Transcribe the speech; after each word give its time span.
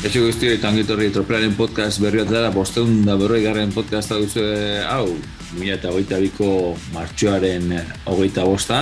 Eixo 0.00 0.22
guzti 0.24 0.48
hori 0.48 0.56
tangitorri 0.56 1.10
tropelaren 1.12 1.52
podcast 1.58 2.00
berri 2.00 2.22
bat 2.22 2.30
dara, 2.32 2.50
bosteun 2.54 3.02
da 3.04 3.18
berroi 3.20 3.42
garren 3.44 3.68
podcasta 3.74 4.16
duzu 4.16 4.40
hau, 4.88 5.10
mila 5.58 5.74
eta 5.74 5.90
hogeita 5.92 6.16
biko 6.22 6.46
martxoaren 6.94 7.74
hogeita 8.08 8.46
bosta, 8.48 8.78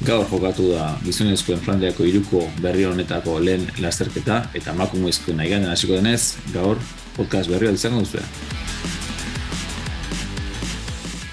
gaur 0.00 0.24
jokatu 0.30 0.70
da 0.70 0.86
gizonezkoen 1.04 1.60
Flandriako 1.60 2.08
iruko 2.08 2.40
berri 2.64 2.88
honetako 2.88 3.36
lehen 3.44 3.68
lasterketa, 3.84 4.46
eta 4.56 4.72
nahi 4.72 5.50
ganden 5.50 5.68
hasiko 5.68 5.92
denez, 5.92 6.38
gaur 6.54 6.80
podcast 7.18 7.52
berri 7.52 7.68
bat 7.68 7.76
izango 7.76 8.00
duzu. 8.00 8.24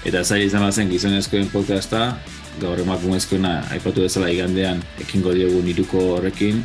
Eta 0.04 0.20
zaila 0.22 0.44
izan 0.44 0.68
bazen 0.68 0.90
gizonezkoen 0.92 1.48
podcasta, 1.48 2.18
gaur 2.60 2.78
emakumezkoena 2.78 3.70
aipatu 3.72 4.02
dezala 4.04 4.28
igandean 4.28 4.84
ekingo 5.00 5.32
diogun 5.32 5.66
iruko 5.66 6.10
horrekin, 6.18 6.60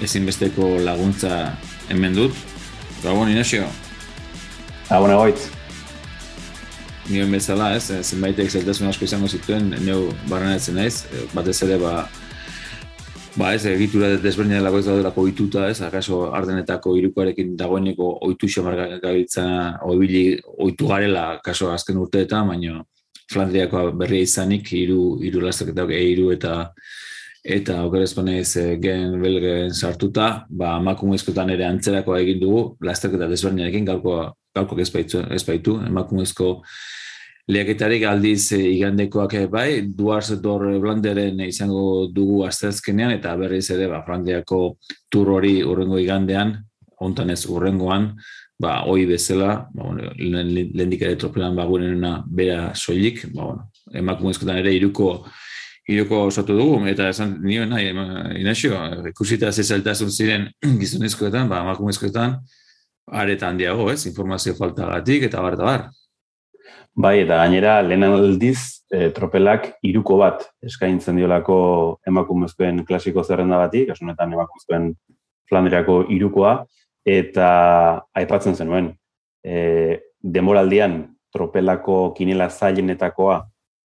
ezinbesteko 0.00 0.78
laguntza 0.84 1.52
hemen 1.92 2.14
dut. 2.16 2.36
Gabon, 3.02 3.28
Inesio. 3.28 3.66
Gabon, 4.88 5.10
egoitz. 5.10 5.50
Nioen 7.10 7.32
bezala, 7.34 7.72
ez, 7.76 7.90
zenbaitek 8.00 8.50
zeltasun 8.50 8.88
asko 8.88 9.04
izango 9.04 9.28
zituen, 9.28 9.72
neu 9.84 10.06
barrenetzen 10.30 10.78
naiz, 10.78 11.02
batez 11.34 11.56
ere, 11.66 11.76
ba, 11.82 12.06
ba 13.34 13.50
ez, 13.56 13.64
egitura 13.66 14.12
desberdin 14.22 14.60
delako 14.60 14.78
ez 14.78 14.86
daudelako 14.86 15.26
oituta, 15.26 15.66
ez, 15.72 15.80
akaso 15.82 16.22
ardenetako 16.36 16.94
irukoarekin 17.00 17.56
dagoeneko 17.58 18.14
oitu 18.28 18.48
xamar 18.54 18.78
gabiltzana, 19.02 19.80
oibili, 19.90 20.38
oitu 20.62 20.88
garela, 20.92 21.26
kaso 21.44 21.72
azken 21.74 21.98
urteetan, 22.04 22.54
baina 22.54 22.80
Flandriakoa 23.32 23.90
berria 23.96 24.26
izanik, 24.26 24.70
iru, 24.76 25.16
iru 25.24 25.42
lastaketak, 25.42 25.90
e, 25.96 26.00
iru 26.12 26.30
eta 26.34 26.56
eta 27.42 27.82
okerezpanez 27.88 28.56
e, 28.56 28.64
gen 28.82 29.18
belgen 29.20 29.74
sartuta, 29.74 30.46
ba, 30.48 30.76
emakumezkoetan 30.78 31.50
ere 31.50 31.66
antzerako 31.66 32.16
egin 32.16 32.40
dugu, 32.42 32.62
lasterketa 32.86 33.28
desberdinarekin 33.30 33.88
gaurko, 33.88 34.18
gaurko 34.54 34.78
ezbaitu, 34.82 35.24
ezbaitu, 35.34 35.80
emakumezko 35.88 36.52
lehiaketarik 37.50 38.06
aldiz 38.06 38.52
e, 38.54 38.60
igandekoak 38.76 39.34
bai, 39.50 39.82
duarz 39.98 40.38
dor 40.42 40.68
blanderen 40.80 41.42
izango 41.48 42.06
dugu 42.14 42.44
azterzkenean, 42.46 43.16
eta 43.18 43.34
berriz 43.40 43.66
ere, 43.74 43.90
ba, 43.90 44.04
frandiako 44.06 44.62
tur 45.10 45.34
hori 45.34 45.58
urrengo 45.66 45.98
igandean, 45.98 46.60
hontan 47.02 47.34
ez 47.34 47.42
urrengoan, 47.50 48.12
ba, 48.62 48.84
oi 48.86 49.02
bezala, 49.10 49.64
ba, 49.74 49.88
bueno, 49.90 50.12
lehen 50.14 50.98
ere 51.00 51.16
tropelan 51.18 51.58
bagunena 51.58 52.20
bera 52.30 52.70
soilik, 52.78 53.24
ba, 53.32 53.48
bueno, 53.50 53.72
emakumezkoetan 53.98 54.62
ere 54.62 54.78
iruko 54.78 55.16
iroko 55.88 56.26
osatu 56.28 56.54
dugu, 56.56 56.76
eta 56.90 57.08
esan 57.10 57.36
nio 57.42 57.64
nahi, 57.66 57.90
inazio, 58.40 58.78
ikusita 59.10 59.50
zezeltasun 59.52 60.10
ziren 60.10 60.46
gizonezkoetan, 60.80 61.48
ba, 61.50 61.62
emakumezkoetan, 61.66 62.38
aretan 63.22 63.56
handiago, 63.56 63.90
ez, 63.90 64.06
informazio 64.06 64.54
faltagatik, 64.58 65.26
eta 65.28 65.42
bar, 65.42 65.58
eta 65.58 65.66
bar. 65.66 65.88
Bai, 66.94 67.22
eta 67.24 67.40
gainera, 67.40 67.80
lehen 67.82 68.04
aldiz, 68.04 68.84
e, 68.92 69.08
tropelak 69.16 69.70
iruko 69.88 70.18
bat 70.20 70.44
eskaintzen 70.62 71.16
diolako 71.16 71.56
emakumezkoen 72.06 72.82
klasiko 72.88 73.24
zerrenda 73.24 73.58
batik, 73.62 73.90
asunetan 73.94 74.34
emakumezkoen 74.36 74.92
Flandriako 75.48 76.02
irukoa, 76.12 76.52
eta 77.08 77.48
aipatzen 78.14 78.54
zenuen, 78.54 78.92
e, 79.42 79.98
demoraldian 80.22 81.00
tropelako 81.32 82.12
kinela 82.14 82.50
zailenetakoa, 82.52 83.40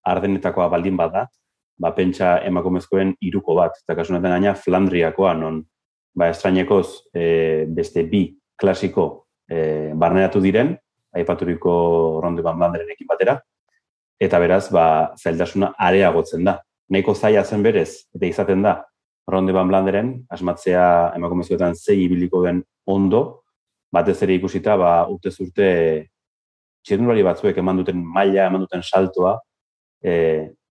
ardenetakoa 0.08 0.68
baldin 0.70 0.96
bada, 0.96 1.26
ba, 1.78 1.92
pentsa 1.94 2.38
emakumezkoen 2.46 3.14
iruko 3.24 3.56
bat, 3.58 3.78
eta 3.82 3.96
kasunetan 3.98 4.34
gaina 4.36 4.54
Flandriakoa, 4.58 5.34
non. 5.38 5.62
Ba, 6.18 6.30
estrainekoz 6.32 6.86
e, 7.14 7.66
beste 7.74 8.02
bi 8.10 8.26
klasiko 8.58 9.28
e, 9.48 9.94
barneratu 9.94 10.42
diren, 10.42 10.74
aipaturiko 11.14 11.72
ronde 12.22 12.42
ban 12.42 12.76
ekin 12.76 13.06
batera, 13.08 13.38
eta 14.20 14.38
beraz, 14.38 14.68
ba, 14.74 15.14
zaildasuna 15.16 15.74
areagotzen 15.78 16.44
da. 16.44 16.58
Neiko 16.90 17.14
zaila 17.14 17.44
zen 17.44 17.62
berez, 17.62 18.08
eta 18.16 18.26
izaten 18.26 18.62
da, 18.64 18.82
ronde 19.28 19.52
ban 19.52 19.68
blanderen, 19.68 20.14
asmatzea 20.32 21.12
emakumezkoetan 21.16 21.76
zei 21.76 22.04
ibiliko 22.06 22.42
den 22.46 22.62
ondo, 22.88 23.42
batez 23.92 24.22
ere 24.24 24.38
ikusita, 24.38 24.76
ba, 24.80 24.92
urte 25.08 25.30
zurte, 25.30 25.68
txirnulari 26.84 27.24
batzuek 27.26 27.58
eman 27.60 27.82
duten 27.82 28.00
maila, 28.00 28.48
eman 28.48 28.64
duten 28.64 28.82
saltoa, 28.82 29.36
e, 30.02 30.12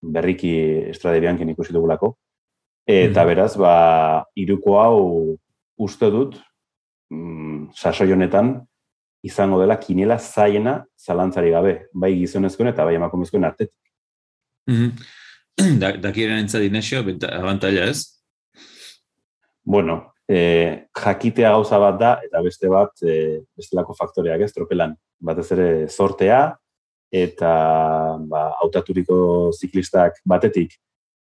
berriki 0.02 0.54
estrade 0.92 1.22
biankin 1.24 1.50
ikusi 1.54 1.74
dugulako. 1.74 2.16
Eta 2.88 3.24
mhm. 3.24 3.28
beraz, 3.28 3.52
ba, 3.60 3.74
iruko 4.36 4.78
hau 4.80 5.00
uste 5.78 6.10
dut, 6.12 6.38
mm, 7.12 7.74
sasoi 7.76 8.12
honetan, 8.16 8.56
izango 9.28 9.60
dela 9.60 9.78
kinela 9.82 10.18
zaiena 10.20 10.80
zalantzari 10.98 11.52
gabe, 11.52 11.74
bai 11.94 12.14
gizonezkoen 12.20 12.72
eta 12.72 12.86
bai 12.86 12.96
emakumezkoen 12.96 13.44
artetik. 13.44 13.76
Mm 14.70 14.76
-hmm. 14.76 14.92
da, 15.82 15.92
dakiren 15.98 16.44
entzat 16.44 16.64
inesio, 16.64 17.02
abantaila 17.32 17.90
ez? 17.90 18.22
Bueno, 19.66 20.14
e, 20.30 20.88
jakitea 20.96 21.52
gauza 21.52 21.80
bat 21.80 22.00
da, 22.00 22.14
eta 22.24 22.42
beste 22.42 22.70
bat, 22.72 22.94
e, 23.04 23.42
bestelako 23.58 23.96
faktoreak 23.98 24.46
ez, 24.46 24.54
tropelan. 24.54 24.96
Batez 25.20 25.52
ere, 25.52 25.68
sortea, 25.90 26.56
eta 27.14 27.52
ba, 28.28 28.42
autaturiko 28.64 29.52
ziklistak 29.56 30.20
batetik 30.28 30.76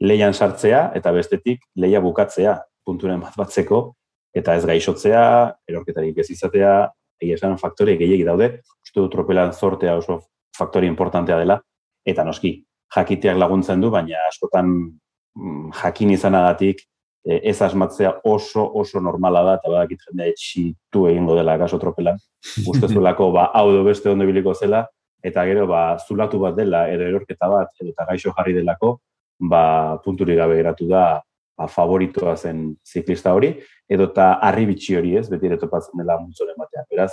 leian 0.04 0.34
sartzea 0.34 0.92
eta 0.96 1.12
bestetik 1.12 1.64
leia 1.76 2.02
bukatzea 2.04 2.56
punturen 2.86 3.20
bat 3.24 3.36
batzeko 3.38 3.94
eta 4.34 4.56
ez 4.58 4.66
gaixotzea, 4.66 5.24
erorketarik 5.70 6.18
ez 6.18 6.30
izatea, 6.34 6.74
egia 7.22 7.38
esan 7.38 7.60
faktore 7.62 7.96
gehiagi 8.00 8.26
daude, 8.26 8.50
uste 8.82 9.00
du 9.00 9.10
tropelan 9.14 9.54
zortea 9.54 9.96
oso 10.00 10.24
faktore 10.58 10.90
importantea 10.90 11.38
dela, 11.38 11.60
eta 12.06 12.26
noski, 12.26 12.56
jakiteak 12.94 13.38
laguntzen 13.38 13.82
du, 13.82 13.92
baina 13.94 14.26
askotan 14.30 14.72
mm, 14.74 15.70
jakin 15.82 16.14
izanagatik 16.14 16.82
e, 17.26 17.40
ez 17.52 17.60
asmatzea 17.62 18.16
oso 18.30 18.66
oso 18.82 19.02
normala 19.02 19.44
da, 19.48 19.56
eta 19.62 19.72
badakit 19.72 20.08
jendea 20.10 20.34
etxitu 20.34 21.08
egingo 21.10 21.38
dela 21.38 21.58
gaso 21.62 21.80
tropelan. 21.82 22.20
Ustezulako, 22.68 23.32
ba, 23.38 23.48
hau 23.54 23.70
do 23.72 23.86
beste 23.88 24.12
ondo 24.12 24.28
biliko 24.30 24.54
zela, 24.54 24.86
eta 25.24 25.46
gero 25.48 25.68
ba 25.68 25.98
zulatu 25.98 26.40
bat 26.40 26.56
dela 26.56 26.88
edo 26.92 27.08
erorketa 27.08 27.50
bat 27.50 27.70
edo 27.82 27.92
eta 27.92 28.06
gaixo 28.10 28.34
jarri 28.38 28.54
delako 28.60 28.98
ba 29.40 29.98
punturi 30.04 30.36
gabe 30.36 30.58
geratu 30.60 30.88
da 30.88 31.22
ba 31.58 31.68
favoritoa 31.68 32.36
zen 32.36 32.76
ziklista 32.86 33.34
hori 33.34 33.54
edo 33.90 34.08
ta 34.12 34.34
arribitxi 34.50 34.98
hori 34.98 35.16
ez? 35.18 35.30
Beti 35.30 35.48
ere 35.52 35.58
topatzen 35.62 36.00
dela 36.02 36.18
multzoren 36.20 36.58
batean 36.58 36.90
beraz 36.92 37.12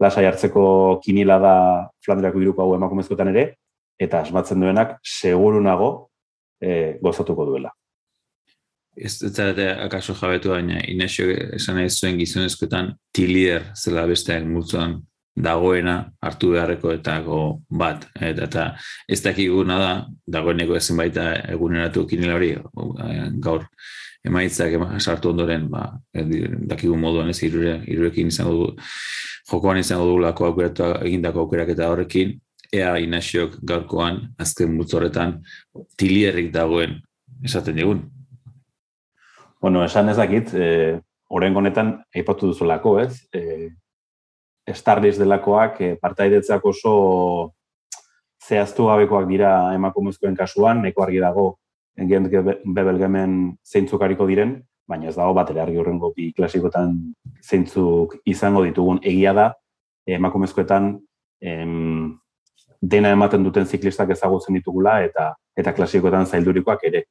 lasai 0.00 0.26
hartzeko 0.26 1.00
kinila 1.04 1.38
da 1.42 1.54
Flandrako 2.04 2.40
hiruko 2.40 2.62
hau 2.62 2.76
emakumezkotan 2.76 3.32
ere 3.34 3.48
eta 3.98 4.22
asmatzen 4.22 4.60
duenak 4.62 4.98
seguru 5.02 5.60
nago 5.60 5.90
e, 6.62 6.98
gozatuko 7.02 7.46
duela. 7.48 7.72
Ez 8.98 9.14
zarete 9.30 9.68
akaso 9.86 10.14
jabetu 10.18 10.50
baina 10.50 10.80
Inesio 10.90 11.30
esan 11.54 11.78
ez 11.82 11.92
zuen 11.98 12.18
gizonezkoetan 12.18 12.92
tilier 13.14 13.70
zela 13.74 14.06
besteak 14.10 14.46
multzoan 14.46 14.98
dagoena 15.42 15.94
hartu 16.22 16.52
beharreko 16.54 16.92
eta 16.96 17.18
bat. 17.70 18.06
Eta, 18.14 18.44
eta 18.44 18.64
ez 19.08 19.20
dakiguna 19.22 19.78
da, 19.78 19.92
dagoeneko 20.26 20.76
ezin 20.76 20.98
baita 20.98 21.30
eguneratu 21.52 22.06
kinela 22.06 22.34
hori, 22.38 22.52
gaur 23.40 23.64
emaitzak 24.26 24.74
sartu 24.98 25.30
ondoren, 25.30 25.68
ba, 25.70 25.92
dakigu 26.12 26.96
moduan 26.96 27.30
ez 27.30 27.40
irure, 27.42 27.78
irurekin 27.86 28.28
izango 28.28 28.52
du, 28.52 28.68
jokoan 29.50 29.78
izango 29.78 30.10
du 30.10 30.18
lako 30.24 30.50
aukeratu 30.50 30.92
egindako 31.06 31.46
aukerak 31.46 31.72
eta 31.74 31.88
horrekin, 31.92 32.36
ea 32.74 32.96
inasiok 33.00 33.58
gaurkoan, 33.64 34.20
azken 34.38 34.74
mutzorretan, 34.76 35.38
tilierrik 35.96 36.50
dagoen, 36.52 36.98
esaten 37.44 37.78
digun. 37.78 38.02
Bueno, 39.62 39.84
esan 39.84 40.10
ezakit, 40.12 40.52
e, 40.54 40.66
eh, 40.66 40.98
oren 41.30 41.56
honetan, 41.56 41.96
aipatu 42.14 42.52
duzulako, 42.52 42.98
ez? 43.00 43.24
E, 43.32 43.70
Starlis 44.74 45.18
delakoak 45.18 45.80
e, 45.80 45.94
partaidetzak 46.00 46.64
oso 46.64 46.94
zehaztu 48.48 48.86
gabekoak 48.88 49.28
dira 49.28 49.74
emakumezkoen 49.74 50.36
kasuan, 50.36 50.82
neko 50.82 51.02
argi 51.04 51.20
dago 51.22 51.48
engien 51.98 52.28
bebelgemen 52.28 53.58
zeintzuk 53.66 54.02
diren, 54.28 54.62
baina 54.88 55.08
ez 55.08 55.16
dago 55.16 55.34
bat 55.34 55.50
ere 55.50 55.60
argi 55.60 55.76
horrengo 55.76 56.12
bi 56.16 56.32
klasikotan 56.32 56.94
zeintzuk 57.42 58.16
izango 58.24 58.62
ditugun 58.64 59.00
egia 59.02 59.34
da, 59.34 59.52
emakumezkoetan 60.06 60.94
em, 61.42 62.18
dena 62.80 63.10
ematen 63.10 63.44
duten 63.44 63.66
ziklistak 63.66 64.10
ezagutzen 64.14 64.54
ditugula 64.54 65.02
eta 65.04 65.34
eta 65.58 65.74
klasikoetan 65.74 66.26
zaildurikoak 66.26 66.84
ere. 66.84 67.04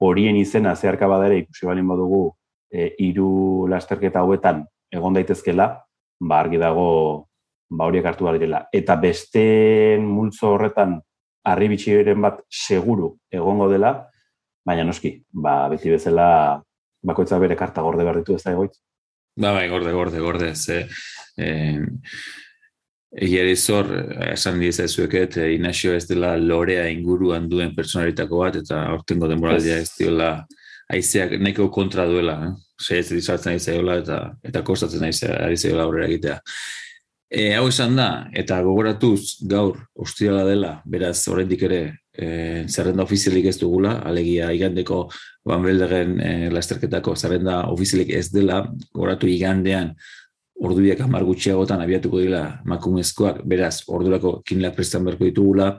Horien 0.00 0.36
izena 0.40 0.74
zeharka 0.74 1.06
badare 1.06 1.38
ikusi 1.42 1.66
balin 1.68 1.86
badugu 1.88 2.30
e, 2.72 2.94
iru 3.04 3.66
lasterketa 3.68 4.22
hauetan 4.24 4.64
egon 4.90 5.14
daitezkela, 5.14 5.68
ba, 6.20 6.40
argi 6.40 6.60
dago 6.60 6.88
ba, 7.70 7.86
horiek 7.86 8.06
hartu 8.06 8.28
bat 8.28 8.38
direla. 8.38 8.64
Eta 8.72 8.96
beste 9.00 9.44
multzo 10.02 10.54
horretan 10.54 10.98
arribitxiren 11.50 12.20
bat 12.20 12.42
seguru 12.48 13.14
egongo 13.32 13.70
dela, 13.72 13.94
baina 14.66 14.84
noski, 14.84 15.14
ba, 15.32 15.64
beti 15.72 15.92
bezala 15.92 16.60
bakoitza 17.02 17.40
bere 17.40 17.56
karta 17.56 17.82
gorde 17.82 18.04
behar 18.04 18.20
ditu 18.20 18.36
ez 18.36 18.44
da 18.44 18.52
egoitz. 18.52 18.76
Ba, 19.40 19.54
bai, 19.56 19.66
gorde, 19.72 19.96
gorde, 19.96 20.20
gorde, 20.20 20.54
ze... 20.54 20.84
Eh, 21.38 21.80
Egia 23.10 23.42
zor, 23.56 23.88
esan 24.30 24.60
diezazueket, 24.62 25.36
eh, 25.42 25.54
Inazio 25.56 25.96
ez 25.96 26.04
dela 26.06 26.36
lorea 26.38 26.84
inguruan 26.88 27.48
duen 27.50 27.74
personalitako 27.74 28.38
bat, 28.44 28.58
eta 28.60 28.84
ortengo 28.94 29.26
denboraldia 29.26 29.80
ez 29.82 29.96
diola 29.96 30.28
aizeak 30.94 31.34
nahiko 31.40 31.66
kontra 31.74 32.06
duela, 32.06 32.36
eh? 32.46 32.52
Sei 32.80 33.00
ez 33.00 33.08
dizartzen 33.10 33.52
ari 33.52 33.98
eta, 33.98 34.20
eta 34.42 34.62
kostatzen 34.64 35.04
ari 35.04 35.56
zaiola 35.56 35.84
aurrera 35.84 36.08
egitea. 36.08 36.38
E, 37.30 37.52
hau 37.54 37.68
esan 37.70 37.94
da, 37.94 38.26
eta 38.34 38.56
gogoratuz 38.66 39.38
gaur 39.46 39.76
ostiala 39.94 40.42
dela, 40.48 40.80
beraz 40.84 41.28
oraindik 41.30 41.62
ere 41.68 41.82
e, 42.10 42.64
zerrenda 42.66 43.04
ofizialik 43.04 43.46
ez 43.46 43.58
dugula, 43.60 44.00
alegia 44.02 44.48
igandeko 44.50 45.04
Van 45.46 45.62
Beldegen 45.62 46.16
e, 46.18 46.32
lasterketako 46.50 47.14
zerrenda 47.14 47.60
ofizialik 47.70 48.10
ez 48.18 48.32
dela, 48.34 48.64
gogoratu 48.90 49.30
igandean 49.30 49.94
orduiak 50.60 51.04
hamar 51.06 51.22
gutxiagotan 51.28 51.80
abiatuko 51.84 52.18
dira 52.20 52.42
makumezkoak, 52.68 53.44
beraz, 53.48 53.84
ordurako 53.88 54.40
kinlak 54.46 54.74
prestan 54.76 55.06
berko 55.06 55.28
ditugula, 55.28 55.76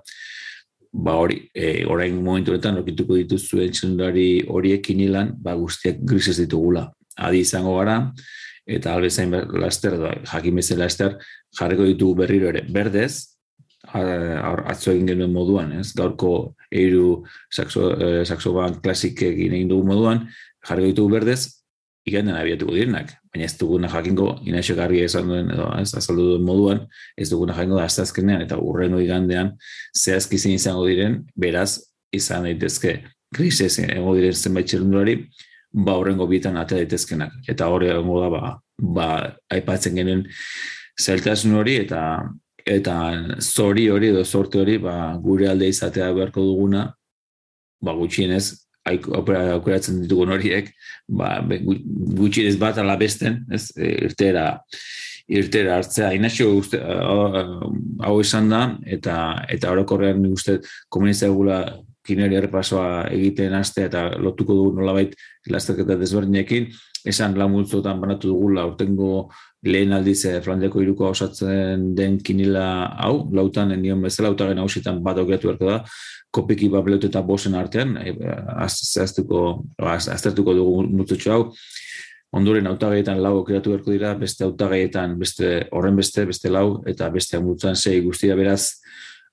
ba 0.91 1.15
hori, 1.15 1.49
e, 1.55 1.85
orain 1.87 2.15
momentu 2.23 2.51
honetan 2.51 2.81
okituko 2.81 3.15
dituzuen 3.15 3.71
txendari 3.71 4.43
horiek 4.51 4.83
kinilan, 4.83 5.31
ba 5.39 5.55
guztiak 5.55 6.01
grises 6.03 6.37
ditugula. 6.41 6.89
Adi 7.17 7.41
izango 7.45 7.77
gara, 7.77 7.97
eta 8.67 8.95
albezain 8.95 9.31
laster, 9.61 9.97
da, 9.99 10.11
jakin 10.33 10.59
bezen 10.59 10.79
laster, 10.79 11.15
jarriko 11.57 11.87
ditugu 11.87 12.17
berriro 12.23 12.51
ere, 12.51 12.65
berdez, 12.67 13.37
atzo 13.91 14.91
egin 14.91 15.07
genuen 15.09 15.31
moduan, 15.33 15.71
ez? 15.79 15.91
gaurko 15.97 16.53
eiru 16.71 17.23
saxo, 17.51 17.91
e, 17.95 18.25
saxoban 18.27 18.77
klasik 18.83 19.23
egin 19.31 19.55
egin 19.57 19.71
dugu 19.71 19.87
moduan, 19.87 20.27
jarriko 20.67 20.91
ditugu 20.91 21.17
berdez, 21.17 21.41
igandean 22.07 22.39
abiatuko 22.39 22.75
direnak, 22.75 23.15
baina 23.31 23.47
ez 23.47 23.55
duguna 23.57 23.87
jakingo, 23.91 24.33
inaxo 24.47 24.75
garri 24.75 25.01
esan 25.05 25.29
duen, 25.29 25.53
edo, 25.53 25.69
ez, 25.79 25.93
azaldu 25.95 26.27
duen 26.33 26.43
moduan, 26.43 26.81
ez 27.17 27.29
duguna 27.31 27.55
jakingo 27.55 27.79
da 27.79 27.87
aztazkenean, 27.87 28.43
eta 28.43 28.57
urrengo 28.59 28.99
igandean, 28.99 29.53
zehazki 29.95 30.39
zein 30.39 30.57
izango 30.57 30.83
diren, 30.89 31.21
beraz, 31.39 31.79
izan 32.11 32.43
daitezke, 32.49 32.97
krisez 33.35 33.77
ego 33.85 34.15
diren 34.17 34.35
zenbait 34.35 34.67
txerundurari, 34.67 35.15
ba 35.71 35.95
horrengo 35.95 36.27
bietan 36.27 36.59
ate 36.59 36.75
daitezkenak. 36.81 37.37
Eta 37.49 37.69
hori 37.71 37.87
egongo 37.93 38.19
da, 38.25 38.29
ba, 38.33 38.53
ba, 38.97 39.09
aipatzen 39.55 39.95
genuen 39.95 40.25
zeltasun 40.99 41.55
hori, 41.55 41.77
eta 41.85 42.01
eta 42.67 42.95
zori 43.41 43.87
hori 43.89 44.11
edo 44.11 44.23
sorte 44.25 44.59
hori 44.61 44.77
ba, 44.77 45.15
gure 45.23 45.47
alde 45.49 45.69
izatea 45.71 46.11
beharko 46.13 46.43
duguna, 46.45 46.89
ba, 47.81 47.95
gutxienez, 47.97 48.45
aukeratzen 48.87 50.01
ditugun 50.03 50.33
horiek, 50.33 50.71
ba, 51.07 51.37
gutxi 52.17 52.47
ez 52.47 52.57
bat 52.61 52.79
ala 52.81 52.97
besten, 52.97 53.43
ez, 53.53 53.69
e, 53.77 53.91
irtera, 54.07 54.47
irtera 55.29 55.77
hartzea. 55.79 56.11
Inazio 56.17 56.49
uste, 56.57 56.81
hau 56.81 58.17
izan 58.21 58.49
da, 58.51 58.63
eta 58.85 59.15
eta 59.49 59.71
orokorrean 59.71 60.25
uste 60.31 60.59
komunizia 60.89 61.29
egula 61.29 61.63
kineri 62.07 62.39
errepasoa 62.39 63.05
egiten 63.13 63.53
aste 63.53 63.85
eta 63.85 64.07
lotuko 64.17 64.57
dugu 64.57 64.79
nolabait 64.79 65.13
lasterketa 65.53 65.99
desberdinekin, 65.99 66.71
esan 67.05 67.37
lamultzotan 67.37 68.01
banatu 68.01 68.31
dugula 68.33 68.65
urtengo 68.69 69.29
lehen 69.65 69.93
aldiz 69.93 70.23
eh, 70.25 70.39
Flandeko 70.41 70.81
irukoa 70.81 71.11
osatzen 71.13 71.91
den 71.97 72.17
kinila 72.25 72.65
hau, 73.05 73.27
lautan 73.33 73.73
nion 73.81 74.01
bezala, 74.01 74.31
autaren 74.31 74.61
hausitan 74.61 75.01
bat 75.05 75.21
aukeratu 75.21 75.51
berko 75.53 75.69
da, 75.69 75.79
kopiki 76.31 76.69
bableut 76.71 77.03
eta 77.03 77.21
bosen 77.21 77.55
artean, 77.59 77.97
e, 77.99 78.15
aztertuko, 78.63 79.63
aztertuko 79.83 80.55
dugu 80.55 80.83
mututxo 80.87 81.33
hau, 81.33 81.41
ondoren 82.31 82.67
autagaietan 82.71 83.19
lau 83.23 83.35
aukeratu 83.41 83.75
berko 83.75 83.91
dira, 83.91 84.13
beste 84.15 84.45
autagaietan 84.47 85.17
beste 85.19 85.67
horren 85.75 85.97
beste, 85.99 86.25
beste 86.25 86.51
lau, 86.51 86.81
eta 86.87 87.09
beste 87.11 87.37
amutzen 87.37 87.75
sei 87.75 87.99
guztia 88.05 88.37
beraz, 88.39 88.77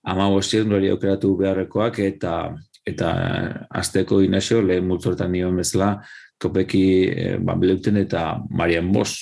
ama 0.02 0.28
bostien 0.32 0.72
hori 0.72 0.90
aukeratu 0.90 1.36
beharrekoak, 1.38 2.00
eta 2.02 2.34
eta 2.88 3.08
azteko 3.76 4.22
inazio, 4.24 4.62
lehen 4.64 4.86
mutzortan 4.88 5.28
nion 5.32 5.58
bezala, 5.60 5.98
kopeki 6.40 6.84
e, 7.04 7.26
bableuten 7.44 7.98
eta 8.00 8.38
Marian 8.48 8.88
Bos. 8.94 9.12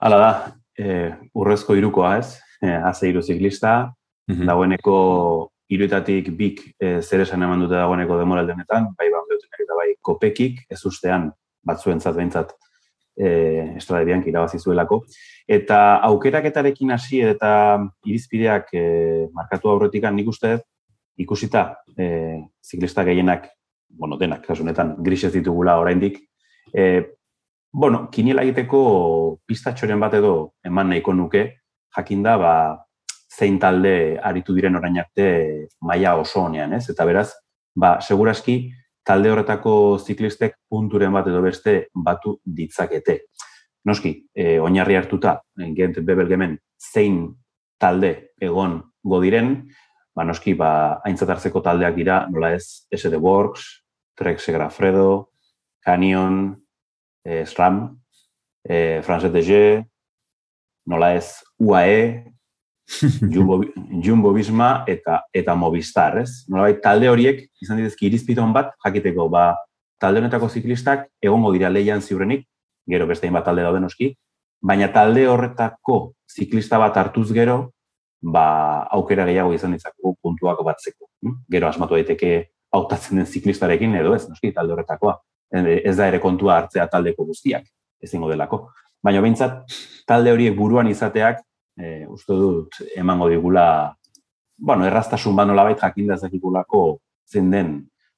Hala 0.00 0.18
da, 0.22 0.30
e, 0.78 1.10
urrezko 1.36 1.76
irukoa 1.76 2.14
ez, 2.22 2.38
e, 2.62 2.72
aze 2.72 3.12
iru 3.12 3.22
ziklista, 3.22 3.92
mm 4.28 4.44
dagoeneko 4.48 4.94
iruetatik 5.68 6.30
bik 6.36 6.62
e, 6.80 7.00
zer 7.02 7.24
esan 7.24 7.44
eman 7.44 7.60
dute 7.64 7.76
dagoeneko 7.76 8.18
demoraldenetan, 8.18 8.92
bai 8.96 9.10
ban 9.12 9.36
eta 9.58 9.76
bai 9.76 9.92
kopekik, 10.00 10.64
ez 10.70 10.80
ustean 10.86 11.28
batzuentzat 11.66 12.16
behintzat 12.16 12.54
e, 13.18 13.28
estradebian 13.76 14.22
irabazi 14.26 14.58
zuelako. 14.58 15.02
Eta 15.48 15.98
aukeraketarekin 16.08 16.94
hasi 16.94 17.20
eta 17.26 17.50
irizpideak 18.06 18.72
e, 18.72 18.84
markatu 19.34 19.72
aurretikan 19.72 20.16
nik 20.16 20.30
uste 20.30 20.56
ikusita 21.18 21.82
e, 21.98 22.38
ziklista 22.64 23.04
gehienak, 23.04 23.48
bueno, 23.88 24.16
denak, 24.16 24.44
kasunetan, 24.46 24.94
grisez 25.02 25.32
ditugula 25.34 25.78
oraindik, 25.80 26.20
e, 26.72 26.84
bueno, 27.72 28.06
kiniela 28.12 28.44
egiteko 28.46 29.40
pistatxoren 29.46 30.00
bat 30.00 30.14
edo 30.14 30.52
eman 30.64 30.92
nahiko 30.92 31.14
nuke, 31.16 31.44
jakinda, 31.96 32.36
ba, 32.38 32.52
zein 33.28 33.58
talde 33.60 34.18
aritu 34.24 34.54
diren 34.56 34.76
orain 34.76 34.98
arte 34.98 35.68
maila 35.84 36.16
oso 36.16 36.46
honean, 36.46 36.72
ez? 36.78 36.88
Eta 36.90 37.04
beraz, 37.04 37.30
ba, 37.76 37.98
seguraski 38.00 38.58
talde 39.04 39.30
horretako 39.32 39.72
ziklistek 39.98 40.58
punturen 40.68 41.12
bat 41.12 41.28
edo 41.28 41.42
beste 41.44 41.88
batu 41.94 42.38
ditzakete. 42.44 43.20
Noski, 43.88 44.12
e, 44.34 44.58
oinarri 44.60 44.98
hartuta, 44.98 45.38
gent 45.76 46.00
bebelgemen, 46.04 46.58
zein 46.76 47.22
talde 47.80 48.34
egon 48.40 48.80
godiren, 49.04 49.54
ba, 50.16 50.26
noski, 50.28 50.54
ba, 50.58 50.70
haintzat 51.06 51.30
hartzeko 51.36 51.62
taldeak 51.64 51.96
dira, 51.96 52.24
nola 52.32 52.52
ez, 52.56 52.88
SD 52.92 53.20
Works, 53.22 53.68
Trek 54.18 54.42
Segrafredo, 54.42 55.30
Canyon, 55.84 56.56
e, 57.24 57.44
SRAM, 57.46 57.84
e, 58.64 59.00
Frances 59.06 59.32
de 59.32 59.86
nola 60.88 61.14
ez, 61.14 61.44
UAE, 61.60 62.24
Jumbo, 63.32 63.60
Jumbo 64.02 64.32
Bisma 64.32 64.84
eta 64.86 65.22
eta 65.32 65.54
Movistar, 65.54 66.18
ez? 66.22 66.44
Nolabait 66.48 66.80
talde 66.82 67.08
horiek 67.10 67.44
izan 67.62 67.80
ditezki 67.80 68.08
irizpiton 68.08 68.52
bat 68.52 68.72
jakiteko, 68.84 69.28
ba 69.28 69.52
talde 70.00 70.22
honetako 70.22 70.48
ziklistak 70.48 71.08
egongo 71.22 71.52
dira 71.52 71.70
leian 71.70 72.00
ziurrenik, 72.00 72.46
gero 72.88 73.06
beste 73.06 73.30
bat 73.30 73.44
talde 73.44 73.66
dauden 73.66 73.84
oski, 73.84 74.14
baina 74.62 74.88
talde 74.92 75.26
horretako 75.28 75.98
ziklista 76.28 76.78
bat 76.78 76.96
hartuz 76.96 77.30
gero, 77.32 77.72
ba 78.22 78.84
aukera 78.96 79.26
gehiago 79.28 79.52
izan 79.54 79.76
ditzakegu 79.76 80.16
puntuak 80.22 80.62
batzeko. 80.64 81.06
Hm? 81.22 81.34
Gero 81.50 81.68
asmatu 81.68 81.94
daiteke 81.98 82.48
hautatzen 82.74 83.20
den 83.20 83.26
ziklistarekin 83.26 83.94
edo 84.00 84.14
ez, 84.16 84.26
noski 84.28 84.52
talde 84.52 84.74
horretakoa. 84.74 85.18
Ez 85.52 85.96
da 85.96 86.08
ere 86.08 86.18
kontua 86.20 86.58
hartzea 86.58 86.86
taldeko 86.92 87.24
guztiak, 87.24 87.64
ezingo 88.04 88.28
delako. 88.28 88.66
Baina 89.04 89.22
behintzat, 89.24 89.76
talde 90.08 90.32
horiek 90.34 90.56
buruan 90.56 90.88
izateak 90.90 91.40
e, 91.78 92.06
uste 92.10 92.34
dut 92.34 92.80
emango 92.96 93.28
digula, 93.28 93.94
bueno, 94.58 94.86
erraztasun 94.86 95.36
ba 95.36 95.46
nolabait 95.46 95.78
jakinda 95.78 96.18
ezakigulako 96.18 96.98
zen 97.28 97.50
den 97.50 97.72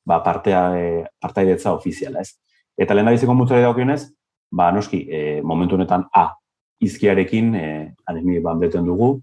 ba, 0.06 0.22
partea, 0.24 0.62
e, 0.78 1.04
partaidetza 1.20 1.74
ofiziala, 1.76 2.20
ez? 2.20 2.34
Eta 2.80 2.94
lehen 2.94 3.10
da 3.10 3.14
biziko 3.14 3.34
mutzari 3.36 3.62
daukionez, 3.62 4.02
ba, 4.50 4.70
noski, 4.72 5.04
e, 5.06 5.40
momentu 5.42 5.76
honetan 5.76 6.06
A, 6.16 6.30
izkiarekin, 6.80 7.54
e, 7.54 7.66
anemi 8.08 8.40
banbeten 8.40 8.86
dugu, 8.88 9.18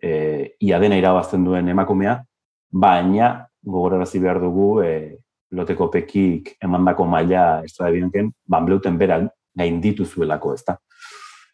e, 0.00 0.56
ia 0.60 0.80
dena 0.80 0.98
irabazten 0.98 1.44
duen 1.44 1.68
emakumea, 1.68 2.16
baina 2.72 3.34
gogorarazi 3.62 4.18
behar 4.22 4.40
dugu 4.40 4.68
e, 4.82 4.92
loteko 5.52 5.90
pekik 5.92 6.56
emandako 6.64 7.04
maila 7.06 7.62
estrada 7.66 7.92
bianken, 7.92 8.32
banbleuten 8.48 8.96
beran 8.98 9.28
gain 9.54 9.80
dituzuelako, 9.84 10.54
ez 10.56 10.64
da? 10.66 10.78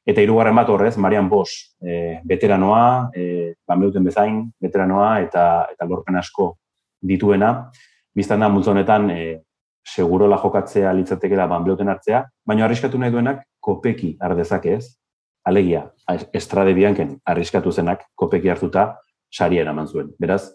Eta 0.08 0.22
hirugarren 0.24 0.56
bat 0.56 0.70
horrez, 0.72 0.94
Marian 0.96 1.28
Bos, 1.28 1.50
e, 1.82 1.90
eh, 1.92 2.20
veteranoa, 2.24 3.10
e, 3.12 3.22
eh, 3.22 3.54
banbeuten 3.68 4.04
bezain, 4.04 4.40
veteranoa 4.60 5.20
eta 5.20 5.42
eta 5.72 5.84
lorpen 5.84 6.16
asko 6.16 6.54
dituena. 7.00 7.68
Biztan 8.16 8.40
da, 8.40 8.48
multzo 8.48 8.70
honetan, 8.72 9.10
e, 9.10 9.42
segurola 9.84 10.38
jokatzea 10.40 10.92
litzateke 10.96 11.36
da 11.36 11.46
banbeuten 11.46 11.88
hartzea, 11.88 12.22
baina 12.46 12.64
arriskatu 12.64 12.98
nahi 12.98 13.12
duenak 13.12 13.42
kopeki 13.60 14.16
ardezak 14.20 14.64
ez, 14.66 14.96
alegia, 15.44 15.82
estrade 16.32 16.72
bianken 16.74 17.18
arriskatu 17.24 17.72
zenak 17.72 18.06
kopeki 18.14 18.48
hartuta 18.48 18.86
sari 19.30 19.58
eraman 19.58 19.88
zuen. 19.88 20.08
Beraz, 20.18 20.48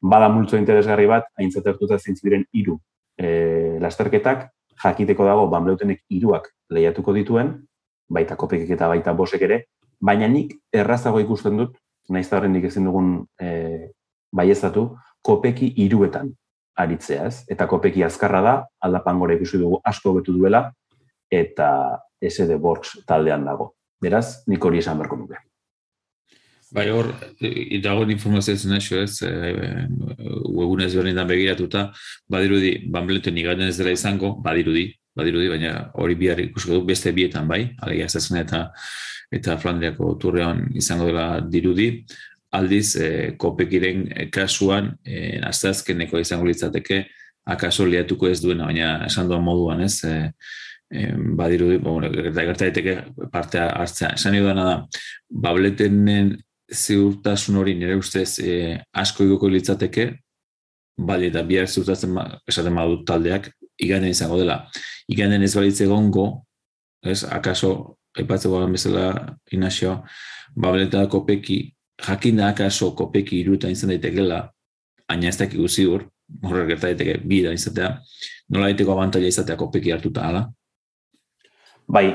bada 0.00 0.28
multzo 0.28 0.60
interesgarri 0.60 1.06
bat, 1.06 1.24
haintzat 1.38 1.66
hartuta 1.66 1.98
ziren 1.98 2.44
hiru 2.52 2.78
e, 3.18 3.78
lasterketak, 3.80 4.50
jakiteko 4.84 5.24
dago 5.24 5.48
banbleutenek 5.48 6.04
hiruak 6.12 6.52
lehiatuko 6.70 7.14
dituen, 7.16 7.54
baita 8.08 8.36
kopekik 8.36 8.70
eta 8.76 8.88
baita 8.88 9.14
bosek 9.16 9.42
ere, 9.42 9.64
baina 10.00 10.28
nik 10.28 10.54
errazago 10.72 11.20
ikusten 11.20 11.56
dut, 11.58 11.76
nahiz 12.08 12.28
da 12.30 12.38
horrendik 12.38 12.66
ezin 12.68 12.86
dugun 12.86 13.12
e, 13.40 13.90
baiezatu, 14.36 14.88
kopeki 15.26 15.72
hiruetan 15.82 16.30
aritzea 16.78 17.26
ez, 17.26 17.40
eta 17.50 17.66
kopeki 17.70 18.04
azkarra 18.06 18.42
da, 18.44 18.54
aldapan 18.84 19.18
gore 19.18 19.38
ikusi 19.38 19.58
dugu 19.62 19.80
asko 19.84 20.14
betu 20.18 20.36
duela, 20.36 20.68
eta 21.32 21.68
SD 22.22 22.60
Borgs 22.62 22.98
taldean 23.08 23.46
dago. 23.48 23.72
Beraz, 24.02 24.42
nik 24.46 24.64
hori 24.64 24.82
esan 24.82 25.00
berko 25.00 25.16
nuke. 25.18 25.40
Bai, 26.76 26.88
hor, 26.90 27.08
dagoen 27.82 28.10
informazioa 28.12 28.58
zen 28.58 28.76
eso, 28.76 28.98
ez, 29.00 29.22
e, 29.22 29.86
webunez 30.50 30.90
berdinan 30.96 31.28
begiratuta, 31.30 31.86
badirudi, 32.28 32.72
banbleten 32.92 33.38
igaten 33.38 33.70
ez 33.70 33.76
dela 33.78 33.94
izango, 33.94 34.34
badirudi, 34.44 34.90
badirudi, 35.16 35.48
baina 35.48 35.74
hori 35.94 36.14
bihar 36.18 36.40
ikusko 36.44 36.78
du 36.78 36.84
beste 36.86 37.12
bietan 37.16 37.48
bai, 37.48 37.62
alegia 37.82 38.08
zazuna 38.08 38.42
eta 38.44 38.62
eta 39.34 39.56
Flandriako 39.58 40.12
turrean 40.22 40.68
izango 40.78 41.08
dela 41.08 41.40
dirudi, 41.40 41.88
aldiz, 42.54 42.96
e, 42.96 43.08
kopekiren 43.38 44.06
kasuan, 44.32 44.92
e, 45.04 45.40
azkeneko 45.42 46.20
izango 46.22 46.46
litzateke, 46.46 47.02
akaso 47.46 47.86
liatuko 47.86 48.28
ez 48.30 48.40
duena, 48.42 48.68
baina 48.70 49.06
esan 49.06 49.28
duan 49.28 49.44
moduan, 49.44 49.82
ez, 49.82 50.04
e, 50.04 50.30
e, 50.90 51.08
badirudi, 51.38 51.78
bueno, 51.82 52.10
gerta 52.12 52.64
daiteke 52.64 52.96
partea 53.32 53.68
hartzea. 53.80 54.14
Esan 54.14 54.38
dana 54.44 54.64
da, 54.64 54.76
babletenen 55.30 56.36
ziurtasun 56.72 57.58
hori 57.60 57.76
nire 57.78 57.96
ustez 57.98 58.38
e, 58.42 58.76
asko 58.92 59.26
igoko 59.26 59.50
litzateke, 59.50 60.10
bai 60.96 61.20
eta 61.28 61.42
bihar 61.46 61.68
ziurtatzen 61.68 62.16
esaten 62.48 62.74
badut 62.74 63.06
taldeak, 63.06 63.50
iganen 63.78 64.10
izango 64.10 64.38
dela. 64.40 64.62
Iganen 65.12 65.42
ez 65.46 65.54
balitze 65.54 65.86
gongo, 65.86 66.26
ez, 67.02 67.22
akaso, 67.24 67.70
aipatzeko 68.16 68.56
garen 68.56 68.74
bezala, 68.74 69.06
inazio, 69.54 70.00
bableta 70.56 71.04
kopeki, 71.12 71.60
jakin 72.06 72.42
da 72.42 72.50
akaso 72.50 72.92
kopeki 72.98 73.40
iruta 73.44 73.70
izan 73.70 73.92
daitekela, 73.94 74.40
aina 75.08 75.28
ez 75.30 75.36
dakik 75.38 75.62
ziur, 75.68 76.08
horrek 76.42 76.72
gerta 76.74 76.90
daiteke 76.90 77.20
bi 77.22 77.42
da 77.44 77.54
izatea, 77.54 77.92
nola 78.50 78.72
daiteko 78.72 78.96
abantaila 78.96 79.30
izatea 79.30 79.56
kopeki 79.56 79.94
hartuta, 79.94 80.26
ala? 80.26 80.42
Bai, 81.86 82.08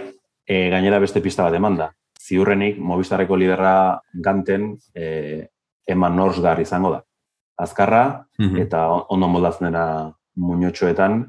e, 0.43 0.69
gainera 0.69 0.99
beste 0.99 1.21
pista 1.23 1.47
bat 1.47 1.55
emanda 1.55 1.93
ziurrenik 2.21 2.79
Movistarreko 2.79 3.37
liderra 3.39 3.75
ganten 4.13 4.75
e, 4.95 5.47
eman 5.89 6.15
norsgar 6.15 6.61
izango 6.61 6.93
da. 6.95 7.01
Azkarra 7.61 8.03
mhm. 8.39 8.61
eta 8.63 8.85
ondo 9.13 9.29
moldatzen 9.29 9.69
dena 9.69 9.85
muñotxoetan 10.39 11.23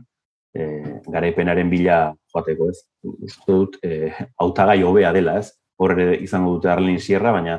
e, 0.54 1.00
garaipenaren 1.08 1.70
bila 1.70 1.98
joateko 2.32 2.70
ez. 2.70 2.78
Uste 3.02 3.52
dut, 3.52 3.78
e, 3.82 4.12
autagai 4.40 4.82
hobea 4.82 5.12
dela 5.12 5.38
ez. 5.40 5.50
Horre 5.82 6.14
izango 6.22 6.56
dute 6.56 6.70
Arlin 6.70 7.00
Sierra, 7.00 7.32
baina 7.32 7.58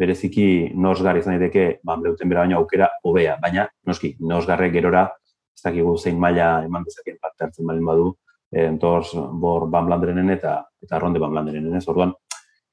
bereziki 0.00 0.72
nosgar 0.74 1.18
izan 1.20 1.36
daiteke 1.36 1.80
banbleuten 1.84 2.28
bera 2.28 2.46
baina 2.46 2.56
aukera 2.58 2.88
hobea. 3.04 3.36
Baina, 3.42 3.66
noski, 3.86 4.14
nosgarre 4.20 4.70
gerora 4.72 5.06
ez 5.54 5.62
dakigu 5.64 5.96
zein 5.98 6.18
maila 6.18 6.64
eman 6.64 6.86
dezakeen 6.86 7.18
parte 7.20 7.44
hartzen 7.44 7.68
balin 7.68 7.84
badu, 7.84 8.14
e, 8.50 8.64
entorz 8.64 9.12
bor 9.42 9.68
banblanderenen 9.70 10.32
eta 10.36 10.56
eta 10.82 10.98
ronde 10.98 11.20
banblanderenen 11.20 11.76
ez. 11.76 11.86
Orduan, 11.88 12.14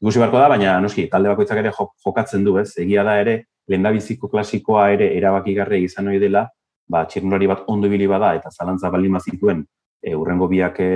ikusi 0.01 0.21
beharko 0.23 0.39
da, 0.39 0.49
baina 0.55 0.79
noski, 0.83 1.07
talde 1.11 1.33
bakoitzak 1.33 1.59
ere 1.63 1.73
jokatzen 1.75 2.45
du, 2.47 2.57
ez? 2.61 2.71
Egia 2.79 3.03
da 3.03 3.17
ere, 3.19 3.41
lehendabiziko 3.67 4.29
klasikoa 4.31 4.89
ere 4.95 5.11
erabakigarri 5.17 5.83
izan 5.83 6.07
hori 6.07 6.21
dela, 6.23 6.47
ba, 6.89 7.05
txirnulari 7.05 7.47
bat 7.47 7.63
ondo 7.67 7.87
ibili 7.87 8.07
bada 8.07 8.33
eta 8.37 8.51
zalantza 8.51 8.89
baldin 8.89 9.11
mazituen 9.17 9.63
e, 10.01 10.15
urrengo 10.15 10.47
biak 10.47 10.79
e, 10.79 10.91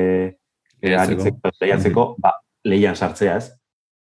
lehiatzeko, 0.81 2.05
ba, 2.21 2.33
lehian 2.65 2.95
sartzea, 2.95 3.35
ez? 3.37 3.51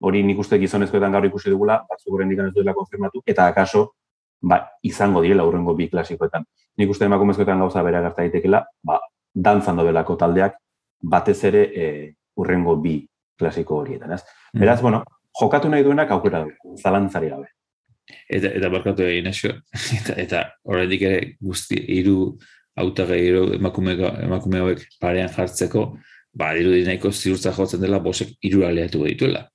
Hori 0.04 0.24
nik 0.24 0.40
uste 0.40 0.60
gizonezkoetan 0.60 1.12
gaur 1.16 1.26
ikusi 1.26 1.52
dugula, 1.52 1.80
batzuk 1.90 2.14
horren 2.16 2.32
ez 2.32 2.54
duela 2.54 2.74
konfirmatu, 2.76 3.24
eta 3.26 3.48
akaso, 3.48 3.94
ba, 4.42 4.60
izango 4.84 5.22
direla 5.24 5.46
urrengo 5.48 5.74
bi 5.76 5.90
klasikoetan. 5.90 6.46
Nik 6.78 6.90
uste 6.90 7.06
emakumezkoetan 7.06 7.60
gauza 7.60 7.84
bera 7.84 8.02
gerta 8.02 8.22
daitekela, 8.22 8.64
ba, 8.84 9.00
dantzan 9.34 9.80
dobelako 9.80 10.16
taldeak, 10.20 10.58
batez 11.02 11.44
ere 11.50 11.64
e, 11.64 11.90
urrengo 12.40 12.76
bi 12.84 13.00
klasiko 13.40 13.82
horietan, 13.82 14.14
ez? 14.14 14.24
Mm. 14.54 14.60
Beraz, 14.60 14.82
bueno, 14.82 15.04
jokatu 15.40 15.70
nahi 15.70 15.84
duenak 15.84 16.12
aukera 16.12 16.44
du, 16.44 16.76
zalantzari 16.78 17.30
gabe. 17.30 17.52
Eta, 18.28 18.50
eta 18.50 18.70
barkatu 18.72 19.06
egin, 19.08 19.30
esio, 19.32 19.54
eta, 20.00 20.16
eta 20.20 20.42
horretik 20.68 21.06
ere 21.08 21.22
guzti, 21.42 21.80
iru 21.98 22.36
autaga 22.80 23.18
iru 23.20 23.46
emakume, 23.56 23.96
emakume 24.26 24.64
hauek 24.64 24.84
parean 25.02 25.32
jartzeko, 25.32 25.86
ba, 26.34 26.52
iru 26.58 26.74
dinaiko 26.76 27.14
ziurtza 27.14 27.54
jotzen 27.56 27.84
dela 27.84 28.02
bosek 28.04 28.34
iru 28.50 28.66
aliatu 28.68 29.04
dituela. 29.06 29.46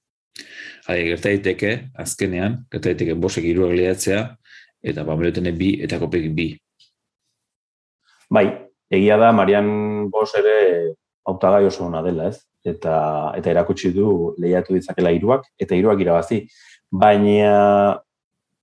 Hale, 0.89 1.05
gerta 1.11 1.29
daiteke, 1.29 1.73
azkenean, 1.99 2.63
gerta 2.73 2.93
daiteke 2.93 3.19
bosek 3.21 3.45
iru 3.45 3.69
aliatzea, 3.69 4.23
eta 4.83 5.05
bambelotene 5.05 5.53
bi, 5.53 5.75
eta 5.85 5.99
kopek 6.01 6.31
bi. 6.37 6.53
Bai, 8.33 8.47
egia 8.93 9.19
da, 9.21 9.33
Marian 9.33 9.69
Bos 10.13 10.31
ere 10.39 10.95
autagai 11.29 11.67
oso 11.69 11.85
ona 11.85 12.01
dela, 12.05 12.31
ez? 12.31 12.49
eta 12.69 13.33
eta 13.39 13.51
erakutsi 13.51 13.93
du 13.95 14.35
lehiatu 14.39 14.75
ditzakela 14.75 15.13
hiruak 15.15 15.47
eta 15.61 15.77
hiruak 15.79 16.01
irabazi. 16.03 16.43
Baina 16.91 17.99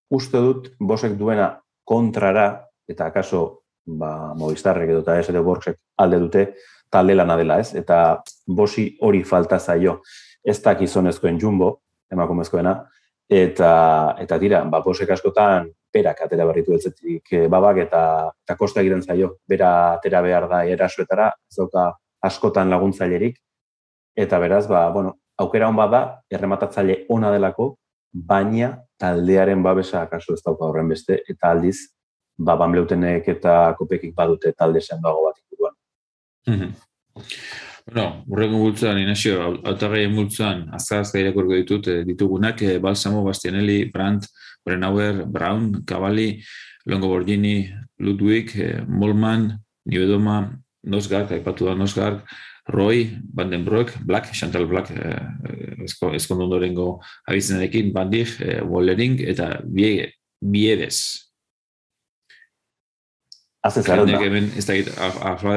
uste 0.09 0.37
dut 0.41 0.71
bosek 0.79 1.15
duena 1.17 1.55
kontrara 1.83 2.65
eta 2.87 3.07
akaso 3.11 3.61
ba 3.85 4.33
Movistarrek 4.37 4.89
edo 4.89 5.03
ta 5.05 5.19
SD 5.21 5.41
Worksek 5.41 5.77
alde 5.97 6.19
dute 6.19 6.45
talde 6.89 7.15
lana 7.15 7.35
dela, 7.37 7.59
ez? 7.59 7.73
Eta 7.75 8.21
bosi 8.47 8.97
hori 9.01 9.23
falta 9.23 9.59
zaio. 9.59 10.01
Ez 10.43 10.61
da 10.61 10.75
gizonezkoen 10.77 11.39
jumbo, 11.41 11.81
emakumezkoena, 12.11 12.75
eta 13.29 13.71
eta 14.21 14.37
dira, 14.39 14.63
ba 14.69 14.81
bosek 14.85 15.09
askotan 15.09 15.71
perak 15.91 16.21
atera 16.21 16.45
berritu 16.45 16.75
etzetik 16.75 17.33
eh, 17.33 17.47
babak 17.47 17.81
eta 17.87 18.01
eta 18.45 18.55
kosta 18.55 18.81
egiten 18.81 19.01
zaio. 19.01 19.35
Bera 19.47 19.93
atera 19.93 20.21
behar 20.21 20.47
da 20.49 20.63
erasoetara, 20.65 21.31
ez 21.49 21.57
dauka 21.57 21.89
askotan 22.21 22.69
laguntzailerik 22.69 23.41
Eta 24.15 24.39
beraz, 24.39 24.65
ba, 24.67 24.89
bueno, 24.95 25.17
aukera 25.37 25.67
hon 25.67 25.75
bada, 25.75 26.21
errematatzaile 26.31 27.01
ona 27.11 27.33
delako, 27.33 27.73
baina 28.15 28.77
taldearen 28.97 29.63
babesa 29.63 30.05
kasu 30.07 30.33
ez 30.33 30.41
dauka 30.45 30.65
horren 30.69 30.89
beste, 30.89 31.19
eta 31.27 31.51
aldiz, 31.51 31.77
ba, 32.37 32.55
banbleutenek 32.55 33.27
eta 33.35 33.75
kopekik 33.77 34.15
badute 34.15 34.53
talde 34.57 34.81
sendoago 34.81 35.27
bat 35.27 35.39
ikutuan. 35.43 35.73
Mm 36.47 36.59
-hmm. 36.59 36.71
Bueno, 37.85 38.23
urreko 38.27 38.57
bultzan, 38.57 38.97
Inazio, 38.97 39.41
autagaien 39.63 40.15
bultzan, 40.15 40.69
azkazka 40.73 41.19
irakurko 41.19 41.53
ditut, 41.53 41.87
eh, 41.87 42.03
ditugunak, 42.03 42.61
eh, 42.61 42.79
Balsamo, 42.79 43.23
Bastianelli, 43.23 43.91
Brandt, 43.91 44.25
Brenauer, 44.65 45.25
Brown, 45.25 45.83
Cavalli, 45.85 46.41
Longo 46.85 47.07
Borgini, 47.07 47.69
Ludwig, 47.99 48.51
eh, 48.55 48.81
Molman, 48.87 49.59
Nivedoma, 49.85 50.57
Nosgark, 50.83 51.31
aipatu 51.31 51.65
da 51.65 51.75
Nosgark, 51.75 52.25
Roy, 52.67 53.19
Vandenbroek, 53.33 53.93
Black, 54.05 54.31
Chantal 54.33 54.65
Black, 54.65 54.89
eh, 54.89 55.85
eskondu 55.85 56.45
ondorengo 56.47 57.01
abizenarekin, 57.27 57.91
Bandik, 57.93 58.39
eh, 58.41 58.61
Wallering, 58.63 59.19
eta 59.21 59.61
Bie, 59.63 60.13
Biedes. 60.41 61.31
Haze 63.65 63.81
zaren 63.83 64.09
da. 64.09 64.19
Hemen, 64.21 64.51
ez 64.57 64.65
da, 64.65 64.75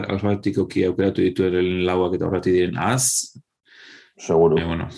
alfabatiko 0.09 0.67
ki 0.69 0.85
aukeratu 0.89 1.25
ditu 1.25 1.45
eren 1.49 1.85
lauak 1.85 2.17
eta 2.17 2.29
horreti 2.29 2.53
diren 2.53 2.77
az. 2.81 3.39
Seguro. 4.17 4.59
E, 4.59 4.65
bueno. 4.65 4.89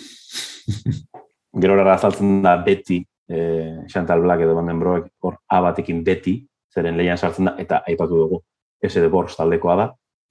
Gero 1.62 1.74
horara 1.74 1.94
azaltzen 1.94 2.42
da 2.42 2.56
beti, 2.62 3.00
eh, 3.30 3.86
Chantal 3.90 4.22
Black 4.22 4.42
edo 4.46 4.54
Vandenbroek, 4.58 5.10
hor 5.22 5.38
abatekin 5.46 6.02
beti, 6.06 6.40
zeren 6.74 6.98
lehian 6.98 7.18
sartzen 7.18 7.50
da, 7.50 7.54
eta 7.58 7.82
aipatu 7.86 8.18
dugu, 8.18 8.42
ese 8.82 9.02
de 9.02 9.10
Borz 9.10 9.34
taldekoa 9.36 9.76
da. 9.76 9.88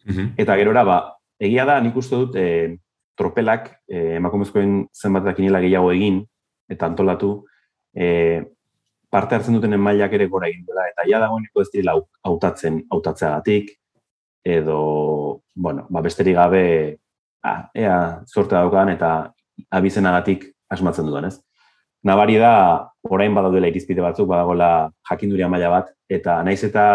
Uh 0.07 0.29
Eta 0.39 0.55
gerora, 0.55 0.85
ba, 0.87 0.99
egia 1.39 1.65
da, 1.65 1.79
nik 1.81 1.97
uste 1.97 2.19
dut, 2.19 2.35
e, 2.35 2.77
tropelak, 3.19 3.71
e, 3.87 4.15
emakumezkoen 4.19 4.85
zenbatak 4.95 5.39
inela 5.41 5.61
gehiago 5.63 5.91
egin, 5.95 6.21
eta 6.71 6.87
antolatu, 6.87 7.33
e, 7.95 8.43
parte 9.09 9.35
hartzen 9.35 9.57
duten 9.57 9.75
mailak 9.81 10.13
ere 10.13 10.27
gora 10.29 10.49
egin 10.51 10.65
dela, 10.67 10.85
eta 10.91 11.07
ja 11.09 11.19
dagoeneko 11.23 11.63
ez 11.63 11.69
direla 11.73 11.97
hautatzen 12.27 12.83
hautatzeagatik, 12.91 13.73
edo, 14.45 14.79
bueno, 15.55 15.87
ba, 15.89 16.03
besterik 16.05 16.37
gabe, 16.37 16.63
ah, 17.43 17.69
ea, 17.75 17.99
zorte 18.27 18.55
daukan, 18.55 18.93
eta 18.93 19.11
abizenagatik 19.75 20.45
asmatzen 20.71 21.07
dudan, 21.09 21.29
ez? 21.31 21.39
Nabari 22.07 22.37
da, 22.39 22.53
orain 23.09 23.33
badaudela 23.35 23.67
irizpide 23.67 24.03
batzuk, 24.03 24.29
badagoela 24.29 24.89
jakinduria 25.09 25.49
maila 25.51 25.71
bat, 25.73 25.93
eta 26.07 26.39
naiz 26.47 26.61
eta... 26.63 26.85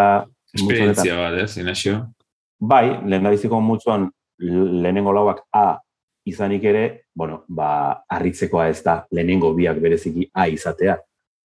Esperientzia 0.55 1.17
bat, 1.19 1.37
ez, 1.43 1.57
Inazio? 1.61 1.99
Bai, 2.57 3.01
lehen 3.03 3.27
da 3.27 3.33
biziko 3.33 3.59
multzuan 3.61 4.07
lehenengo 4.39 5.13
lauak 5.13 5.43
A 5.53 5.79
izanik 6.25 6.63
ere, 6.63 7.05
bueno, 7.15 7.43
ba, 7.47 8.05
arritzekoa 8.09 8.69
ez 8.69 8.81
da 8.83 9.05
lehenengo 9.11 9.53
biak 9.53 9.79
bereziki 9.81 10.29
A 10.33 10.47
izatea. 10.47 10.97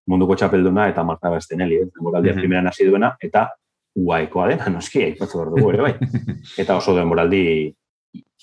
Munduko 0.09 0.35
txapelduna 0.37 0.89
eta 0.89 1.05
Marta 1.05 1.31
Basteneli, 1.31 1.77
ez? 1.83 1.89
Demoraldia 1.95 2.33
mm 2.33 2.37
-hmm. 2.37 2.41
primeran 2.41 2.67
hasi 2.67 2.87
duena, 2.87 3.17
eta 3.21 3.49
uaekoa 3.97 4.49
dena, 4.49 4.69
noski, 4.69 5.03
aipatzu 5.05 5.39
behar 5.39 5.51
dugu 5.51 5.71
ere, 5.71 5.83
bai. 5.83 5.95
Eta 6.63 6.77
oso 6.77 6.95
demoraldi 6.97 7.75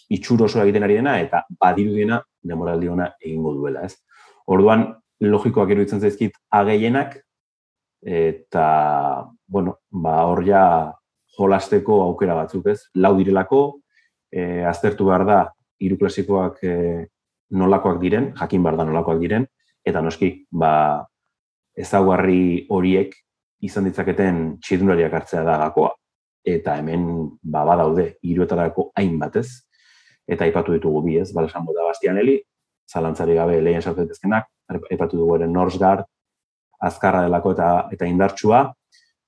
itxur 0.10 0.44
oso 0.44 0.62
egiten 0.62 0.84
ari 0.84 0.96
dena, 1.00 1.20
eta 1.20 1.44
badiru 1.60 1.96
dena 1.96 2.22
demoraldi 2.44 2.88
ona 2.88 3.10
egingo 3.20 3.54
duela, 3.54 3.84
ez? 3.84 3.96
Orduan, 4.48 4.96
logikoak 5.20 5.70
iruditzen 5.70 6.00
zaizkit 6.00 6.38
ageienak, 6.52 7.18
eta, 8.02 9.26
bueno, 9.48 9.78
ba, 9.92 10.22
hor 10.30 10.44
ja 10.46 10.64
jolasteko 11.38 12.02
aukera 12.04 12.36
batzuk, 12.36 12.68
ez? 12.68 12.80
Lau 12.96 13.16
direlako, 13.18 13.80
e, 14.32 14.64
aztertu 14.66 15.08
behar 15.10 15.26
da 15.28 15.38
hiru 15.80 15.98
klasikoak 16.00 16.64
e, 16.64 16.74
nolakoak 17.52 18.02
diren, 18.02 18.34
jakin 18.38 18.64
bar 18.64 18.78
da 18.78 18.86
nolakoak 18.88 19.22
diren, 19.22 19.46
eta 19.88 20.02
noski, 20.04 20.32
ba, 20.52 21.06
ezaguarri 21.78 22.68
horiek 22.74 23.14
izan 23.64 23.88
ditzaketen 23.88 24.58
txirunariak 24.64 25.14
hartzea 25.14 25.44
da 25.48 25.58
gakoa. 25.64 25.94
Eta 26.48 26.78
hemen, 26.80 27.08
ba, 27.44 27.64
badaude, 27.68 28.14
hiruetarako 28.24 28.92
hainbat 28.98 29.40
ez, 29.42 29.48
eta 30.28 30.46
aipatu 30.48 30.76
ditugu 30.76 31.02
bi 31.06 31.18
ez, 31.22 31.32
bala 31.36 31.48
da 31.52 31.88
bastianeli, 31.88 32.38
zalantzari 32.88 33.36
gabe 33.36 33.60
lehen 33.62 33.82
sartetezkenak, 33.82 34.48
aipatu 34.92 35.18
dugu 35.18 35.36
ere 35.36 35.48
Norsgard, 35.48 36.06
azkarra 36.80 37.24
delako 37.26 37.54
eta 37.56 37.70
eta 37.92 38.06
indartsua, 38.06 38.66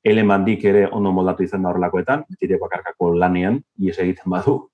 elemandik 0.03 0.63
ere 0.65 0.87
ondo 0.95 1.11
moldatu 1.11 1.43
izan 1.43 1.63
da 1.63 1.71
horrelakoetan, 1.71 2.23
betire 2.29 2.59
bakarkako 2.61 3.13
lanean, 3.19 3.59
ies 3.79 3.97
egiten 3.99 4.31
badu. 4.31 4.69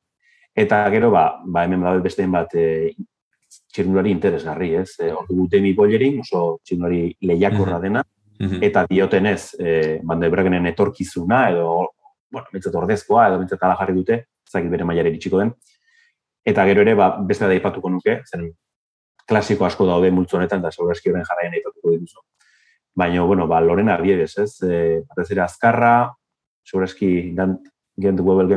Eta 0.56 0.86
gero, 0.90 1.12
ba, 1.12 1.42
ba 1.44 1.66
hemen 1.66 1.84
bada 1.84 2.00
besteen 2.00 2.32
bat 2.32 2.54
e, 2.56 2.94
txirnulari 3.76 4.14
interesgarri, 4.16 4.72
ez? 4.80 4.96
E, 5.04 5.12
ordu 5.12 5.50
Demi 5.52 5.74
Bollerin, 5.76 6.22
oso 6.24 6.62
txirnulari 6.64 7.10
lehiakorra 7.28 7.80
dena, 7.84 8.04
eta 8.64 8.86
diotenez, 8.88 9.56
e, 9.60 10.00
bande 10.04 10.30
bregenen 10.32 10.66
etorkizuna, 10.72 11.50
edo, 11.52 11.74
bueno, 12.32 12.48
mitzat 12.56 12.76
ordezkoa, 12.76 13.28
edo 13.30 13.42
mitzat 13.42 13.64
ala 13.64 13.76
jarri 13.80 13.98
dute, 14.00 14.20
zakit 14.48 14.72
bere 14.72 14.88
mailare 14.88 15.12
iritsiko 15.12 15.44
den. 15.44 15.52
Eta 16.46 16.66
gero 16.70 16.84
ere, 16.86 16.96
ba, 16.96 17.10
beste 17.28 17.48
da 17.52 17.58
ipatuko 17.58 17.92
nuke, 17.92 18.22
zen 18.30 18.50
klasiko 19.28 19.66
asko 19.66 19.88
daude 19.90 20.12
multzo 20.14 20.38
honetan, 20.38 20.64
da 20.64 20.72
segurazki 20.72 21.12
horren 21.12 21.26
jarraian 21.28 21.56
aipatuko 21.58 21.96
dituzu. 21.96 22.24
Baina, 22.96 23.24
bueno, 23.28 23.48
ba, 23.48 23.60
Lorena 23.60 23.98
Biedes, 24.00 24.38
ez? 24.40 24.52
E, 24.64 25.02
batez 25.10 25.32
ere 25.36 25.44
azkarra, 25.44 25.96
segurazki 26.64 27.34
gant, 27.36 27.60
gent 28.00 28.22
webel 28.24 28.52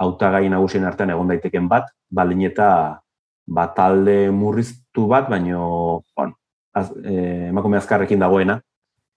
gemen, 0.00 0.06
autagai 0.08 0.48
nagusien 0.48 0.84
artean 0.84 1.10
egon 1.10 1.28
daiteken 1.28 1.68
bat, 1.68 1.90
baldin 2.10 2.46
eta 2.46 3.00
bat 3.46 3.74
talde 3.74 4.30
murriztu 4.30 5.06
bat, 5.06 5.28
baino, 5.28 6.02
bueno, 6.16 6.34
az, 6.72 6.90
e, 7.04 7.48
emakume 7.48 7.76
azkarrekin 7.76 8.18
dagoena, 8.18 8.60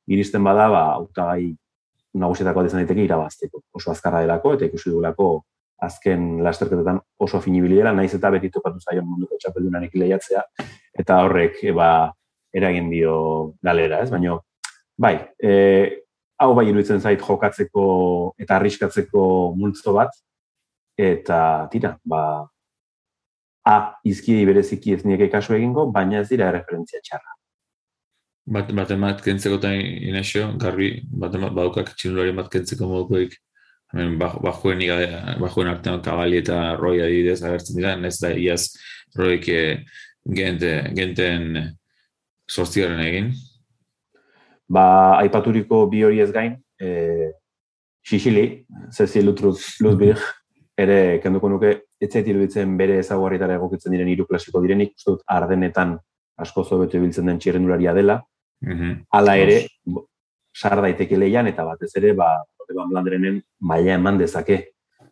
iristen 0.07 0.43
bada, 0.43 0.69
ba, 0.69 0.93
autagai 0.95 1.55
nagusietako 2.13 2.65
izan 2.65 2.81
daiteke 2.81 3.03
irabazteko. 3.03 3.61
Oso 3.73 3.91
azkarra 3.91 4.21
delako, 4.21 4.53
eta 4.53 4.65
ikusi 4.65 4.89
dugulako 4.89 5.43
azken 5.79 6.43
lasterketetan 6.43 6.99
oso 7.19 7.41
finibiliera, 7.41 7.93
naiz 7.93 8.13
eta 8.13 8.29
beti 8.31 8.49
topatu 8.49 8.79
zaion 8.79 9.05
munduko 9.05 9.37
txapeldunarik 9.39 9.93
lehiatzea, 9.95 10.43
eta 10.99 11.21
horrek, 11.23 11.63
e, 11.63 11.71
ba, 11.71 12.11
eragin 12.53 12.89
dio 12.89 13.53
galera, 13.63 14.01
ez? 14.03 14.09
Baina, 14.11 14.37
bai, 14.97 15.17
e, 15.41 16.03
hau 16.39 16.53
bai 16.55 16.67
iruditzen 16.69 17.01
zait 17.01 17.21
jokatzeko 17.21 18.35
eta 18.39 18.57
arriskatzeko 18.57 19.53
multzo 19.57 19.93
bat, 19.93 20.13
eta 20.97 21.67
tira, 21.71 21.95
ba, 22.05 22.23
a, 23.65 23.77
izkidi 24.05 24.45
bereziki 24.45 24.93
ez 24.97 25.03
nieke 25.07 25.29
kasu 25.31 25.55
egingo, 25.57 25.87
baina 25.91 26.21
ez 26.21 26.29
dira 26.29 26.51
referentzia 26.53 27.01
txarra. 27.03 27.37
Bat, 28.53 28.73
bat 28.75 28.91
emat 28.91 29.21
kentzeko 29.23 29.57
eta 29.61 29.71
inazio, 29.73 30.49
garbi, 30.59 30.97
bat 31.07 31.35
emat 31.39 31.53
baukak 31.55 31.93
txinulari 31.95 32.35
bat 32.35 32.49
kentzeko 32.51 32.89
modukoik, 32.89 33.37
hemen 33.93 34.17
bajuen, 34.19 34.83
bajuen 35.39 35.71
artean 35.71 36.01
kabali 36.03 36.41
eta 36.41 36.75
roi 36.79 36.97
adidez 37.05 37.39
agertzen 37.41 37.79
dira, 37.79 37.95
ez 38.09 38.17
da 38.19 38.33
iaz 38.35 38.65
roik 39.15 39.47
eh, 39.53 39.79
gente, 40.27 40.73
genten 40.97 41.55
sortziaren 42.49 42.99
egin? 43.05 43.31
Ba, 44.73 44.85
aipaturiko 45.21 45.85
bi 45.91 46.03
hori 46.03 46.21
ez 46.23 46.31
gain, 46.33 46.57
e, 46.81 47.31
Xixili, 48.03 48.65
Cecil 48.91 49.29
Ludwig, 49.29 50.19
ere 50.77 51.19
kenduko 51.23 51.49
nuke, 51.49 51.73
etzait 52.01 52.27
iruditzen 52.27 52.77
bere 52.77 52.97
ezaguarritara 53.01 53.57
egokitzen 53.59 53.93
diren 53.93 54.09
hiru 54.09 54.25
klasiko 54.29 54.61
direnik, 54.63 54.95
uste 54.97 55.11
dut 55.11 55.27
ardenetan 55.29 55.97
asko 56.41 56.63
zobetu 56.63 56.97
ibiltzen 56.97 57.29
den 57.29 57.39
txirrendularia 57.39 57.93
dela, 57.93 58.21
mm 58.63 59.03
hala 59.13 59.35
ere, 59.37 59.59
sar 60.53 60.81
daiteke 60.81 61.17
leian, 61.17 61.47
eta 61.49 61.65
batez 61.65 61.91
ere, 61.99 62.13
ba, 62.17 62.35
Eban 62.73 62.89
Blandrenen 62.89 63.41
maila 63.61 63.97
eman 63.97 64.17
dezake. 64.17 64.59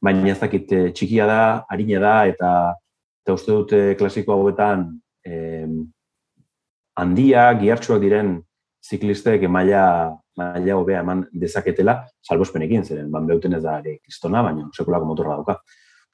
Baina 0.02 0.32
ez 0.32 0.40
dakit 0.42 0.72
eh, 0.74 0.86
txikia 0.96 1.28
da, 1.30 1.42
harina 1.70 2.00
da, 2.02 2.14
eta, 2.32 2.52
eta 3.22 3.36
uste 3.38 3.52
dute 3.54 3.82
klasiko 4.00 4.34
hauetan 4.34 4.88
eh, 5.28 5.68
handia, 6.98 7.52
gihartsuak 7.60 8.02
diren 8.02 8.40
ziklistek 8.82 9.48
maila 9.50 9.84
maila 10.38 10.78
hobea 10.80 11.02
eman 11.04 11.26
dezaketela, 11.34 11.98
salbospenekin 12.24 12.86
ziren, 12.86 13.10
ban 13.12 13.28
beuten 13.28 13.58
ez 13.58 13.64
da 13.64 13.78
ere 13.82 13.98
kristona, 14.00 14.44
baina 14.46 14.70
sekulako 14.76 15.10
motorra 15.10 15.38
dauka. 15.40 15.58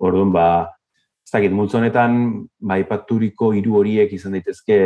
Orduan, 0.04 0.32
ba, 0.34 0.48
ez 1.26 1.34
dakit, 1.34 1.54
multzo 1.54 1.80
honetan, 1.80 2.18
ba, 2.60 2.80
ipaturiko 2.82 3.52
hiru 3.58 3.78
horiek 3.82 4.14
izan 4.14 4.38
daitezke 4.38 4.80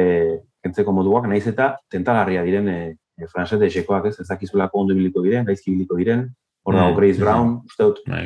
kentzeko 0.63 0.93
moduak, 0.95 1.27
naiz 1.31 1.45
eta 1.49 1.73
tentagarria 1.91 2.43
diren 2.47 2.69
e, 2.69 2.77
e, 3.17 3.27
franzete 3.31 3.67
esekoak, 3.71 4.11
ez, 4.11 4.19
ez 4.21 4.27
dakizulako 4.29 4.83
ondo 4.83 4.97
biliko 4.97 5.23
diren, 5.25 5.47
gaizki 5.47 5.73
biliko 5.73 5.99
diren, 5.99 6.27
hor 6.67 6.77
dago 6.77 6.93
mm, 6.93 6.99
Grace 6.99 7.17
mm. 7.17 7.25
Brown, 7.25 7.53
uste 7.65 7.87
dut, 7.87 8.01
bai. 8.07 8.25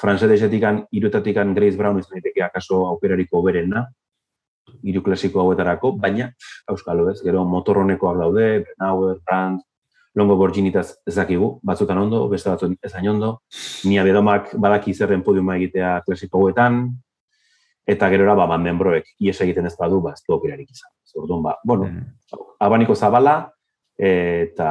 franzete 0.00 0.38
esetikan, 0.38 0.84
irutatikan 0.94 1.54
Grace 1.56 1.80
Brown 1.80 1.98
ez 2.00 2.06
daiteke 2.10 2.44
akaso 2.46 2.84
aukerariko 2.92 3.42
berena, 3.42 3.88
hiru 4.82 5.02
klasiko 5.04 5.42
hauetarako, 5.42 5.94
baina 6.00 6.30
euskalo 6.70 7.08
ez, 7.12 7.20
gero 7.24 7.44
motorronekoak 7.48 8.18
daude, 8.20 8.48
Brenauer, 8.66 9.18
Brandt, 9.24 9.64
Longo 10.14 10.36
Borginitaz 10.38 10.92
ezakigu, 11.10 11.58
batzutan 11.66 11.98
ondo, 11.98 12.28
beste 12.30 12.52
batzuk 12.52 12.76
ezain 12.86 13.08
ondo, 13.10 13.32
nia 13.90 14.04
bedomak 14.06 14.52
badaki 14.62 14.94
zerren 14.94 15.24
podiuma 15.26 15.56
egitea 15.58 15.96
klasiko 16.06 16.38
hauetan, 16.38 16.84
eta 17.86 18.08
gero 18.12 18.36
ba, 18.36 18.46
banden 18.46 18.78
broek, 18.78 19.10
ies 19.20 19.40
egiten 19.42 19.66
ez 19.66 19.74
badu, 19.76 20.00
ba, 20.00 20.14
ez 20.14 20.22
du 20.22 20.36
okerarik 20.36 20.70
izan. 20.70 20.90
Zordun, 21.04 21.42
ba, 21.42 21.58
bueno, 21.64 21.90
mm. 21.90 22.46
abaniko 22.62 22.94
zabala, 22.94 23.50
eta 23.98 24.70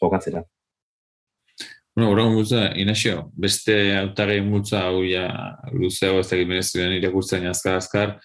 jokatzera. 0.00 0.42
Bueno, 1.94 2.10
orain 2.10 2.34
gutza, 2.34 2.72
Inazio, 2.74 3.28
beste 3.38 3.74
autagei 4.00 4.40
mutza 4.42 4.80
hau 4.88 5.04
ja 5.06 5.28
luzeo 5.70 6.18
ez 6.24 6.32
egin 6.34 6.48
menezioen 6.50 6.96
irakurtzen 6.96 7.46
azkar-azkar, 7.46 8.16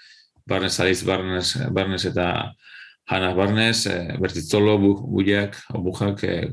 Barnes 0.50 0.80
Aliz, 0.80 1.04
Barnes, 1.06 1.58
Barnes 1.72 2.06
Hannah 3.06 3.34
Barnes, 3.34 3.86
eh, 3.86 4.18
Bujak, 4.18 5.56
Bujak, 5.74 6.24
eh, 6.24 6.52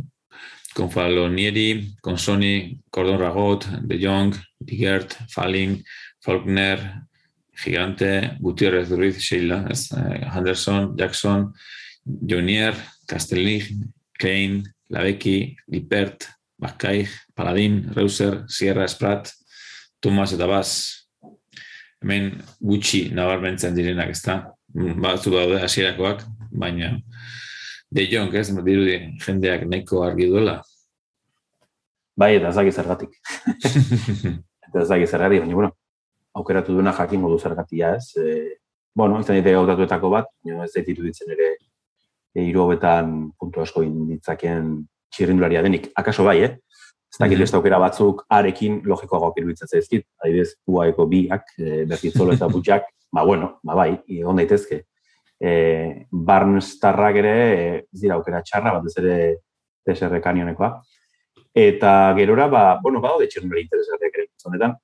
Consoni, 2.01 2.81
Cordon 2.91 3.19
Ragot, 3.19 3.67
De 3.83 3.99
Jong, 3.99 4.35
Digert, 4.59 5.17
Falling, 5.29 5.83
Faulkner, 6.21 7.07
Gigante, 7.55 8.37
Gutierrez, 8.41 8.91
Ruiz, 8.91 9.19
Sheila, 9.19 9.67
eh, 9.71 10.27
Henderson, 10.31 10.95
Jackson, 10.97 11.53
Jonier, 12.05 12.75
Castellig, 13.07 13.73
Kane, 14.19 14.63
Lavecki, 14.91 15.57
Lipert, 15.69 16.29
Bakkaig, 16.59 17.09
Paladin, 17.35 17.91
Reuser, 17.95 18.45
Sierra, 18.49 18.87
Sprat, 18.89 19.31
Tomas 20.01 20.33
eta 20.33 20.47
Bas, 20.47 21.06
hemen 22.07 22.31
gutxi 22.63 23.09
nabarmentzen 23.15 23.75
direnak, 23.75 24.13
ezta? 24.15 24.39
Batzu 25.03 25.33
daude 25.35 25.59
hasierakoak, 25.65 26.23
baina 26.55 26.95
de 27.91 28.05
Jong, 28.11 28.35
ez, 28.39 28.49
dirudi 28.55 28.97
jendeak 29.25 29.67
neko 29.67 30.05
argi 30.07 30.29
duela. 30.31 30.61
Bai, 32.17 32.37
eta 32.39 32.53
zaki 32.53 32.73
zergatik. 32.73 33.19
eta 34.69 34.85
zaki 34.85 35.07
zergatik, 35.07 35.43
baina, 35.43 35.59
bueno, 35.59 35.73
aukeratu 36.37 36.77
duena 36.77 36.95
jakin 36.95 37.21
modu 37.21 37.39
zergatia, 37.39 37.97
ez? 37.97 38.15
E, 38.17 38.59
bueno, 38.97 39.19
izan 39.21 39.41
dite 39.41 39.55
gautatuetako 39.57 40.13
bat, 40.13 40.31
ez 40.47 40.71
zait 40.73 40.87
ditzen 40.87 41.35
ere 41.35 41.51
e, 41.57 42.45
iru 42.45 42.67
hobetan 42.67 43.33
puntu 43.39 43.65
asko 43.65 43.83
inditzaken 43.85 44.87
txirrindularia 45.13 45.65
denik. 45.67 45.91
Akaso 45.97 46.25
bai, 46.25 46.39
eh? 46.45 46.55
Ez 47.13 47.21
dakit 47.23 47.41
beste 47.41 47.57
aukera 47.57 47.79
batzuk 47.81 48.25
arekin 48.33 48.81
logikoagoak 48.85 49.39
iruditzen 49.41 49.71
zaizkit. 49.71 50.07
Adibidez, 50.23 50.57
UAeko 50.69 51.07
biak, 51.11 51.55
e, 51.59 51.85
bertitzolo 51.89 52.35
eta 52.35 52.49
butxak, 52.53 52.91
ba 53.17 53.25
bueno, 53.25 53.57
ba 53.65 53.77
bai, 53.79 53.91
egon 54.19 54.43
daitezke. 54.43 54.83
E, 55.41 55.53
Barnstarrak 56.11 57.21
ere, 57.23 57.37
e, 57.37 57.69
ez 57.93 58.03
dira 58.03 58.19
aukera 58.19 58.43
txarra, 58.43 58.75
bat 58.79 58.91
ez 58.91 58.97
ere 59.03 59.17
TSR 59.87 60.21
kanionekoa. 60.25 60.75
Eta 61.57 61.93
gerora, 62.19 62.51
ba, 62.53 62.65
bueno, 62.83 63.01
bado 63.01 63.23
de 63.23 63.31
txernura 63.33 63.63
interesgarriak 63.63 64.19
ere, 64.19 64.29
zonetan, 64.43 64.77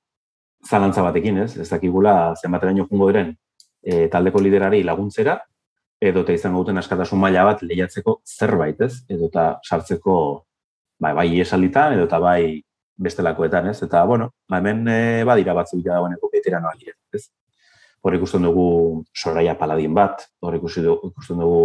zalantza 0.65 1.03
batekin, 1.05 1.37
ez? 1.43 1.57
Ez 1.59 1.69
dakigula 1.69 2.33
zenbateraino 2.39 2.87
jungo 2.89 3.11
diren 3.11 3.35
e, 3.83 4.07
taldeko 4.09 4.41
liderari 4.41 4.81
laguntzera, 4.87 5.37
edo 6.03 6.23
eta 6.23 6.35
izango 6.35 6.63
duten 6.63 6.79
askatasun 6.81 7.19
maila 7.19 7.45
bat 7.47 7.61
lehiatzeko 7.63 8.21
zerbait, 8.25 8.81
ez? 8.81 9.03
Edo 9.11 9.29
eta 9.29 9.45
sartzeko 9.63 10.15
bai, 10.99 11.13
bai 11.13 11.27
esalitan 11.41 11.97
edo 11.97 12.07
eta 12.07 12.19
bai 12.19 12.61
bestelakoetan, 13.03 13.69
ez? 13.69 13.81
Eta, 13.83 14.03
bueno, 14.05 14.31
ba, 14.49 14.59
hemen 14.59 14.87
e, 14.87 15.23
badira 15.27 15.55
batzuk 15.57 15.81
ja 15.83 15.97
dagoeneko 15.97 16.29
veteranoak 16.33 16.77
dira, 16.79 16.93
ez? 17.13 17.25
Hor 18.03 18.17
ikusten 18.17 18.43
dugu 18.43 18.67
Soraya 19.15 19.55
Paladin 19.57 19.93
bat, 19.95 20.27
hor 20.43 20.57
ikusten 20.59 20.85
dugu, 20.87 21.13
ikusten 21.13 21.39
dugu 21.39 21.63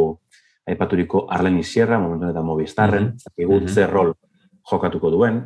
aipaturiko 0.68 1.26
Arleni 1.32 1.64
Sierra, 1.64 1.98
momentu 1.98 2.30
eta 2.30 2.42
Movistarren, 2.42 3.14
mm 3.14 3.44
-hmm. 3.44 3.68
zer 3.68 3.90
rol 3.90 4.14
jokatuko 4.70 5.10
duen. 5.10 5.42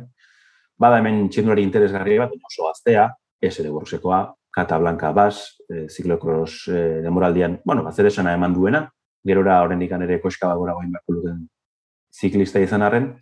Bada 0.77 0.97
hemen 0.97 1.29
txendurari 1.29 1.63
interesgarri 1.63 2.17
bat, 2.19 2.31
oso 2.31 2.69
aztea, 2.69 3.09
ez 3.41 3.59
ere 3.59 3.69
borrosekoa, 3.69 4.33
Kata 4.51 4.77
Blanca 4.77 5.11
Bas, 5.11 5.57
e, 5.69 5.87
ziklokros 5.89 6.67
e, 6.67 7.01
demoraldian, 7.01 7.61
bueno, 7.65 7.83
bat 7.83 7.99
esana 7.99 8.33
eman 8.33 8.53
duena, 8.53 8.91
gerora 9.25 9.61
horren 9.63 9.81
ere 9.81 10.21
koska 10.21 10.47
bagora 10.47 10.73
goin 10.73 10.91
beharko 10.91 11.37
ziklista 12.13 12.59
izan 12.59 12.81
arren, 12.81 13.17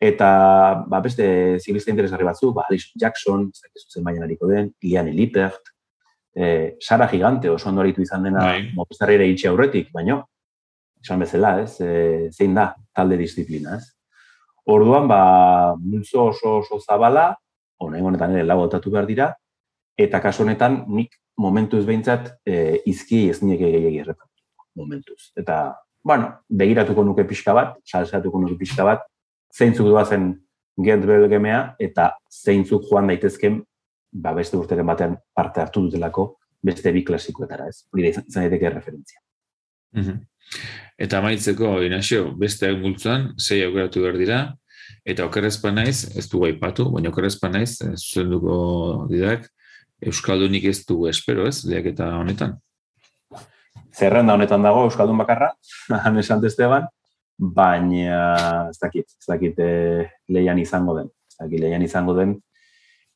eta 0.00 0.84
ba, 0.86 1.00
beste 1.00 1.58
ziklista 1.58 1.90
interesgarri 1.90 2.24
batzu, 2.24 2.52
ba, 2.52 2.66
Alice 2.68 2.92
Jackson, 2.94 3.48
ez 3.52 3.62
dakizu 3.64 3.96
zen 3.96 4.04
baina 4.04 4.24
hariko 4.24 4.48
den, 4.50 4.70
Liane 4.82 5.12
Lippert, 5.12 5.72
e, 6.34 6.76
Sara 6.80 7.08
Gigante 7.08 7.50
oso 7.50 7.68
ondo 7.68 7.84
izan 7.84 8.22
dena 8.22 8.44
bai. 8.44 8.70
mopestarrera 8.74 9.24
itxe 9.24 9.48
aurretik, 9.48 9.92
baino, 9.92 10.28
esan 11.02 11.20
bezala, 11.20 11.60
ez, 11.62 11.80
e, 11.80 12.30
zein 12.30 12.54
da 12.54 12.74
talde 12.92 13.16
disiplina, 13.16 13.76
ez. 13.76 13.92
Orduan, 14.66 15.08
ba, 15.08 15.74
multzo 15.78 16.26
oso 16.32 16.58
oso 16.58 16.80
zabala, 16.80 17.36
honen 17.78 18.04
honetan 18.04 18.34
ere 18.34 18.44
lau 18.44 18.68
behar 18.68 19.06
dira, 19.06 19.34
eta 19.96 20.20
kasu 20.20 20.42
honetan 20.42 20.84
nik 20.88 21.14
momentuz 21.38 21.84
behintzat 21.86 22.40
e, 22.44 22.82
izki 22.86 23.28
ez 23.30 23.42
nire 23.42 23.70
gehiagir 23.70 24.00
erretan, 24.02 24.28
momentuz. 24.74 25.32
Eta, 25.36 25.76
bueno, 26.02 26.32
begiratuko 26.48 27.04
nuke 27.04 27.24
pixka 27.24 27.54
bat, 27.54 27.76
salzatuko 27.84 28.40
nuke 28.40 28.58
pixka 28.58 28.84
bat, 28.84 29.06
zeintzuk 29.54 29.88
duazen 29.88 30.32
gent 30.84 31.06
belgemea, 31.08 31.76
eta 31.80 32.10
zeintzuk 32.30 32.84
joan 32.90 33.08
daitezken, 33.12 33.62
ba, 34.12 34.34
beste 34.36 34.58
urteren 34.58 34.86
batean 34.86 35.16
parte 35.34 35.62
hartu 35.62 35.86
dutelako, 35.86 36.28
beste 36.64 36.92
bi 36.92 37.04
klasikoetara, 37.04 37.68
ez? 37.70 37.84
Hori 37.92 38.06
da 38.06 38.12
izan 38.14 38.46
daiteke 38.46 38.72
referentzia. 38.78 39.22
Mm 39.96 40.24
Eta 40.96 41.18
maitzeko, 41.20 41.82
Inazio, 41.84 42.30
beste 42.38 42.70
multzuan, 42.78 43.32
zei 43.36 43.58
aukeratu 43.66 44.04
behar 44.04 44.14
dira, 44.16 44.36
eta 45.04 45.26
okerrezpa 45.26 45.72
naiz, 45.74 46.06
ez 46.16 46.24
du 46.30 46.40
gaipatu, 46.40 46.86
baina 46.94 47.10
okerrezpa 47.10 47.50
naiz, 47.52 47.82
zuen 47.98 48.30
duko 48.30 48.54
didak, 49.10 49.48
Euskaldunik 50.06 50.64
ez 50.70 50.78
du 50.88 51.06
espero 51.10 51.44
ez, 51.48 51.64
lehiak 51.64 51.90
eta 51.92 52.08
honetan. 52.18 52.54
Zerrenda 53.96 54.38
honetan 54.38 54.64
dago 54.64 54.86
Euskaldun 54.86 55.20
bakarra, 55.20 55.50
han 56.04 56.22
esan 56.22 56.44
Esteban, 56.44 56.88
baina 57.38 58.68
ez 58.70 58.78
dakit, 58.80 59.06
ez 59.06 59.28
dakit 59.28 59.58
eh, 59.60 60.08
lehian 60.28 60.58
izango 60.58 60.96
den, 60.98 61.08
ez 61.28 61.38
dakit 61.44 61.60
lehian 61.60 61.84
izango 61.84 62.16
den, 62.16 62.36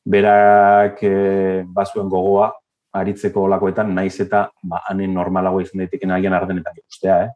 berak 0.05 1.01
eh, 1.03 1.63
bazuen 1.65 2.09
gogoa, 2.09 2.51
aritzeko 2.93 3.45
olakoetan, 3.47 3.93
naiz 3.95 4.17
eta 4.19 4.47
ba, 4.67 4.81
hanen 4.89 5.13
normalago 5.15 5.61
izan 5.63 5.83
daiteken 5.83 6.11
agian 6.11 6.35
ardenetan 6.35 6.77
ikustea, 6.81 7.21
eh? 7.25 7.29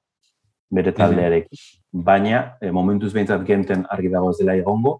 bere 0.75 0.91
mhm. 0.91 0.99
taldearekin. 0.99 1.65
Baina, 2.05 2.41
e, 2.59 2.71
momentuz 2.75 3.13
behintzat 3.13 3.45
genten 3.47 3.85
argi 3.89 4.11
dago 4.11 4.33
ez 4.33 4.39
dela 4.41 4.55
egongo, 4.59 4.97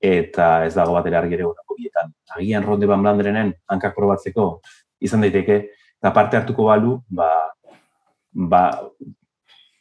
eta 0.00 0.64
ez 0.64 0.72
dago 0.74 0.94
bat 0.96 1.06
ere 1.10 1.18
argi 1.18 1.36
ere 1.36 1.48
bietan. 1.76 2.12
Agian 2.36 2.64
ronde 2.64 2.88
ban 2.88 3.02
blanderenen 3.04 3.52
hankak 3.68 3.94
probatzeko 3.96 4.60
izan 5.00 5.24
daiteke, 5.24 5.58
eta 6.00 6.12
parte 6.16 6.38
hartuko 6.38 6.68
balu, 6.70 6.96
ba, 7.08 7.28
ba, 8.32 8.62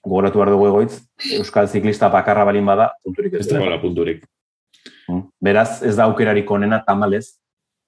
gogoratu 0.06 0.40
behar 0.40 0.54
dugu 0.54 0.68
egoitz, 0.70 1.00
Euskal 1.38 1.68
Ziklista 1.68 2.10
bakarra 2.10 2.46
balin 2.48 2.66
bada, 2.66 2.92
punturik 3.04 3.40
ez 3.40 3.48
da. 3.48 3.80
punturik. 3.82 4.24
Hmm. 5.08 5.28
Beraz, 5.42 5.82
ez 5.84 5.96
da 5.98 6.06
aukerarik 6.06 6.52
onena 6.52 6.82
tamalez, 6.86 7.40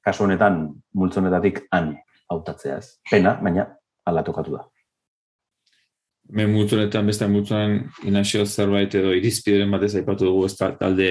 kasu 0.04 0.26
honetan 0.26 0.64
multzonetatik 0.98 1.66
han 1.72 1.96
hautatzea 2.32 2.78
ez. 2.82 2.98
Pena, 3.10 3.38
baina 3.42 3.68
ala 4.06 4.24
tokatu 4.24 4.58
da. 4.58 4.66
Me 6.32 6.46
multzonetan, 6.48 7.08
beste 7.08 7.28
multzonen 7.28 7.90
inazio 8.08 8.46
zerbait 8.46 8.94
edo 8.96 9.12
irizpideren 9.18 9.72
batez 9.72 9.94
aipatu 10.00 10.30
dugu 10.30 10.46
ez 10.48 10.56
talde 10.56 11.10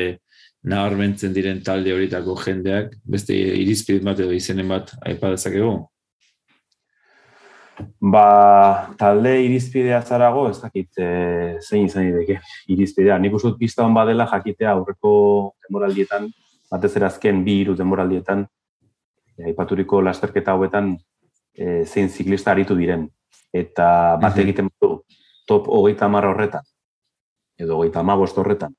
nabarmentzen 0.71 1.35
diren 1.37 1.61
talde 1.65 1.93
horietako 1.93 2.37
jendeak, 2.41 2.95
beste 3.05 3.37
irizpide 3.37 4.05
bat 4.05 4.21
edo 4.21 4.33
izenen 4.37 4.69
bat 4.73 4.95
aipatezakegu? 5.05 5.75
Ba, 8.01 8.95
talde 8.99 9.35
irizpidea 9.45 10.01
zarago, 10.03 10.49
ez 10.51 10.59
dakit 10.61 10.99
e, 10.99 11.09
zein 11.61 11.87
izan 11.87 12.09
ideke 12.09 12.39
irizpidea. 12.73 13.19
Nik 13.19 13.35
usut 13.39 13.59
pista 13.59 13.85
hon 13.85 13.95
badela 13.97 14.27
jakitea 14.31 14.73
aurreko 14.73 15.13
demoraldietan, 15.67 16.29
batez 16.71 16.93
erazken 17.01 17.45
bi 17.45 17.61
iru 17.65 17.77
demoraldietan, 17.79 18.45
aipaturiko 19.47 20.03
lasterketa 20.05 20.55
hauetan 20.57 20.95
e, 21.55 21.85
zein 21.85 22.09
ziklista 22.09 22.55
aritu 22.55 22.77
diren. 22.79 23.09
Eta 23.53 24.17
bat 24.21 24.35
mhm. 24.35 24.43
egiten 24.45 24.71
du, 24.81 25.01
top 25.49 25.69
hogeita 25.69 26.09
marra 26.09 26.31
horretan, 26.31 26.67
edo 27.59 27.81
hogeita 27.81 28.05
amabost 28.05 28.39
horretan, 28.39 28.75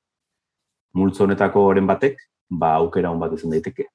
multzo 0.96 1.24
honetako 1.24 1.66
oren 1.72 1.86
batek, 1.86 2.18
ba 2.48 2.74
aukera 2.80 3.10
hon 3.10 3.20
bat 3.20 3.32
izan 3.36 3.52
daiteke. 3.54 3.88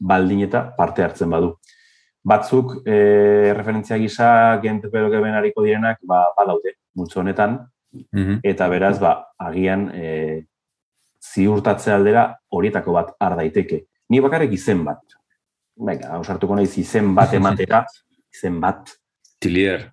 Baldin 0.00 0.44
eta 0.46 0.64
parte 0.76 1.04
hartzen 1.04 1.30
badu. 1.30 1.54
Batzuk, 2.22 2.82
e, 2.84 3.52
referentzia 3.56 3.96
gisa, 3.96 4.60
gente 4.62 4.88
pero 4.88 5.10
que 5.10 5.16
ariko 5.16 5.62
direnak, 5.62 5.98
ba, 6.02 6.26
badaude, 6.36 6.76
multzo 6.94 7.20
honetan, 7.20 7.66
mhm. 7.92 8.40
eta 8.42 8.68
beraz, 8.68 8.98
ba, 9.00 9.32
agian, 9.38 9.90
e, 9.94 10.44
ziurtatze 11.20 11.92
aldera 11.92 12.40
horietako 12.48 12.92
bat 12.92 13.14
ar 13.20 13.36
daiteke. 13.36 13.86
Ni 14.08 14.20
bakarrik 14.20 14.52
izen 14.52 14.84
bat, 14.84 15.00
Venga, 15.80 16.10
ausartuko 16.18 16.56
naiz 16.58 16.74
izen 16.80 17.14
bat 17.16 17.32
ematera, 17.36 17.84
izen 18.34 18.58
bat. 18.60 18.92
Tilier. 19.40 19.86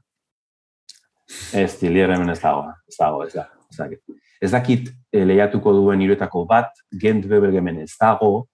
Ez, 1.55 1.77
tilier 1.79 2.11
hemen 2.11 2.31
ez 2.33 2.39
dago, 2.41 2.65
ez 2.87 2.97
dago, 2.99 3.23
ez 3.23 3.33
da. 3.35 3.47
Ez 4.41 4.51
dakit 4.51 4.89
e, 5.11 5.23
lehiatuko 5.25 5.73
duen 5.75 6.01
iruetako 6.03 6.43
bat, 6.49 6.75
gent 7.01 7.25
bebergemen 7.29 7.81
ez 7.85 7.93
dago, 7.99 8.47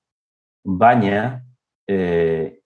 baina 0.64 1.42
e, 1.90 1.98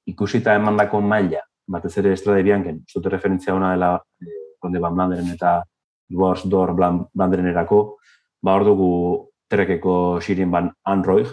ikusita 0.07 0.55
emandako 0.55 1.01
maila, 1.01 1.41
batez 1.67 1.97
ere 2.01 2.13
estrade 2.15 2.43
bianken, 2.43 2.83
zute 2.87 3.11
referentzia 3.11 3.55
hona 3.55 3.73
dela 3.75 3.95
e, 4.21 4.35
konde 4.59 4.79
ban 4.79 4.95
blanderen 4.95 5.33
eta 5.33 5.59
Wars 6.15 6.45
Door 6.47 6.73
blanderen 6.77 7.51
erako, 7.51 7.97
ba 8.41 8.55
hor 8.55 8.63
dugu 8.65 8.91
trekeko 9.51 10.19
xirin 10.23 10.51
ban 10.51 10.71
Android, 10.83 11.27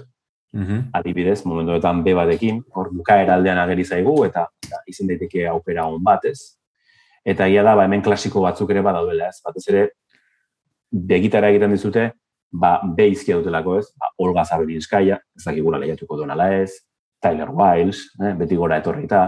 -hmm. 0.54 0.90
Adibidez, 0.92 1.44
momentuetan 1.44 2.02
B 2.04 2.14
batekin, 2.14 2.62
hor 2.74 2.90
bukaera 2.94 3.34
aldean 3.34 3.58
ageri 3.58 3.84
zaigu 3.84 4.14
eta, 4.26 4.46
eta 4.66 4.80
izen 4.86 5.10
daiteke 5.10 5.46
aukera 5.50 5.86
on 5.90 6.02
bat, 6.02 6.24
ez? 6.30 6.56
Eta 7.24 7.48
ia 7.48 7.62
da, 7.64 7.74
ba, 7.74 7.86
hemen 7.88 8.02
klasiko 8.04 8.44
batzuk 8.44 8.70
ere 8.70 8.82
badaudela, 8.84 9.30
ez? 9.32 9.40
Batez 9.44 9.64
ere, 9.72 9.84
begitara 10.90 11.50
egiten 11.50 11.74
dizute, 11.74 12.10
ba, 12.52 12.78
B 12.84 13.08
izkia 13.10 13.38
dutelako, 13.40 13.78
ez? 13.80 13.88
Ba, 13.98 14.12
Olga 14.24 14.44
Zabelinskaya, 14.44 15.18
ez 15.36 15.44
dakigula 15.44 15.80
lehiatuko 15.82 16.20
duena 16.20 16.50
ez, 16.60 16.70
Tyler 17.24 17.50
Wiles, 17.50 18.04
eh? 18.20 18.34
beti 18.36 18.58
gora 18.60 18.78
etorri 18.82 19.06
eta, 19.08 19.24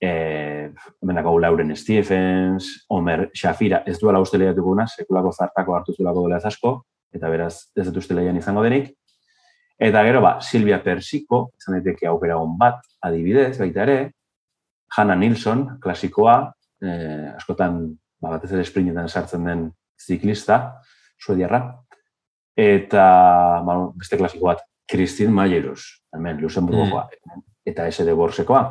eh, 0.00 0.68
benako 1.00 1.38
Lauren 1.40 1.72
Stephens, 1.76 2.68
Omer 2.92 3.30
Shafira, 3.32 3.80
ez 3.88 3.96
duela 4.02 4.20
uste 4.20 4.38
lehiatuko 4.38 4.76
duna, 4.76 4.86
sekulako 4.86 5.32
zartako 5.32 5.78
hartu 5.78 5.96
zulako 5.96 6.28
dela 6.28 6.42
asko, 6.44 6.76
eta 7.16 7.32
beraz, 7.32 7.54
ez 7.76 7.88
dut 7.88 8.02
uste 8.04 8.14
lehian 8.14 8.36
izango 8.36 8.64
denik, 8.66 8.92
Eta 9.76 10.02
gero, 10.08 10.22
ba, 10.24 10.38
Silvia 10.40 10.78
Persiko, 10.80 11.50
izan 11.60 11.76
daiteke 11.76 12.08
aukera 12.08 12.38
hon 12.40 12.54
bat, 12.56 12.78
adibidez, 13.04 13.58
baita 13.60 13.82
ere, 13.84 13.96
Hanna 14.96 15.16
Nilsson, 15.20 15.66
klasikoa, 15.82 16.36
eh, 16.80 17.34
askotan, 17.34 17.82
ba, 18.22 18.30
batez 18.38 18.54
ere 18.54 18.64
sprintetan 18.64 19.10
sartzen 19.10 19.44
den 19.44 19.66
ziklista, 20.00 20.80
suediarra, 21.20 21.60
eta, 22.56 23.04
ba, 23.68 23.76
beste 24.00 24.16
klasiko 24.16 24.48
bat, 24.48 24.64
Christine 24.88 25.32
Mayeros, 25.32 26.02
hemen, 26.14 26.40
Luxemburgoa, 26.40 27.08
mm. 27.08 27.42
eta 27.66 27.90
SD 27.90 28.14
Borsekoa. 28.14 28.62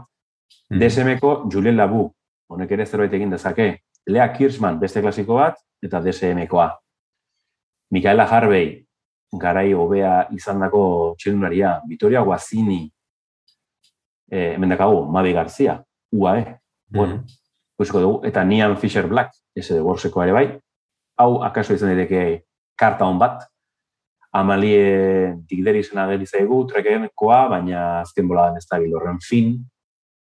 Mm. 0.70 0.80
DSM-ko, 0.80 1.36
Julien 1.52 1.78
Labu, 1.78 2.08
honek 2.50 2.72
ere 2.72 2.86
zerbait 2.86 3.14
egin 3.14 3.34
dezake, 3.34 3.68
Lea 4.08 4.28
Kirschman, 4.34 4.80
beste 4.80 5.02
klasiko 5.02 5.40
bat, 5.42 5.60
eta 5.84 6.02
DSM-koa. 6.02 6.70
Mikaela 7.92 8.26
Harvey, 8.26 8.86
garai 9.40 9.74
hobea 9.74 10.28
izandako 10.34 11.16
txelunaria, 11.20 11.80
Vitoria 11.90 12.22
Guazini, 12.26 12.84
eh, 14.32 14.54
hemen 14.56 14.70
dakago, 14.70 15.06
Mabi 15.12 15.34
Garzia, 15.34 15.82
UAE, 16.14 16.46
mm 16.46 16.56
bueno, 16.96 17.24
dugu, 17.78 18.22
eta 18.26 18.44
Nian 18.46 18.78
Fisher 18.78 19.08
Black, 19.08 19.34
ese 19.56 19.74
de 19.74 19.82
Borseko 19.82 20.24
ere 20.24 20.32
bai, 20.32 20.46
hau 21.18 21.44
akaso 21.44 21.74
izan 21.74 21.92
daiteke 21.92 22.46
karta 22.78 23.06
hon 23.06 23.20
bat, 23.20 23.44
Amalie 24.36 25.36
Digderi 25.48 25.80
izan 25.80 26.02
ageri 26.04 26.28
zaigu, 26.28 26.60
trekenekoa, 26.68 27.46
baina 27.54 27.84
azken 28.02 28.28
boladan 28.28 28.58
ez 28.60 28.66
da 28.68 28.80
horren 28.98 29.22
fin, 29.24 29.54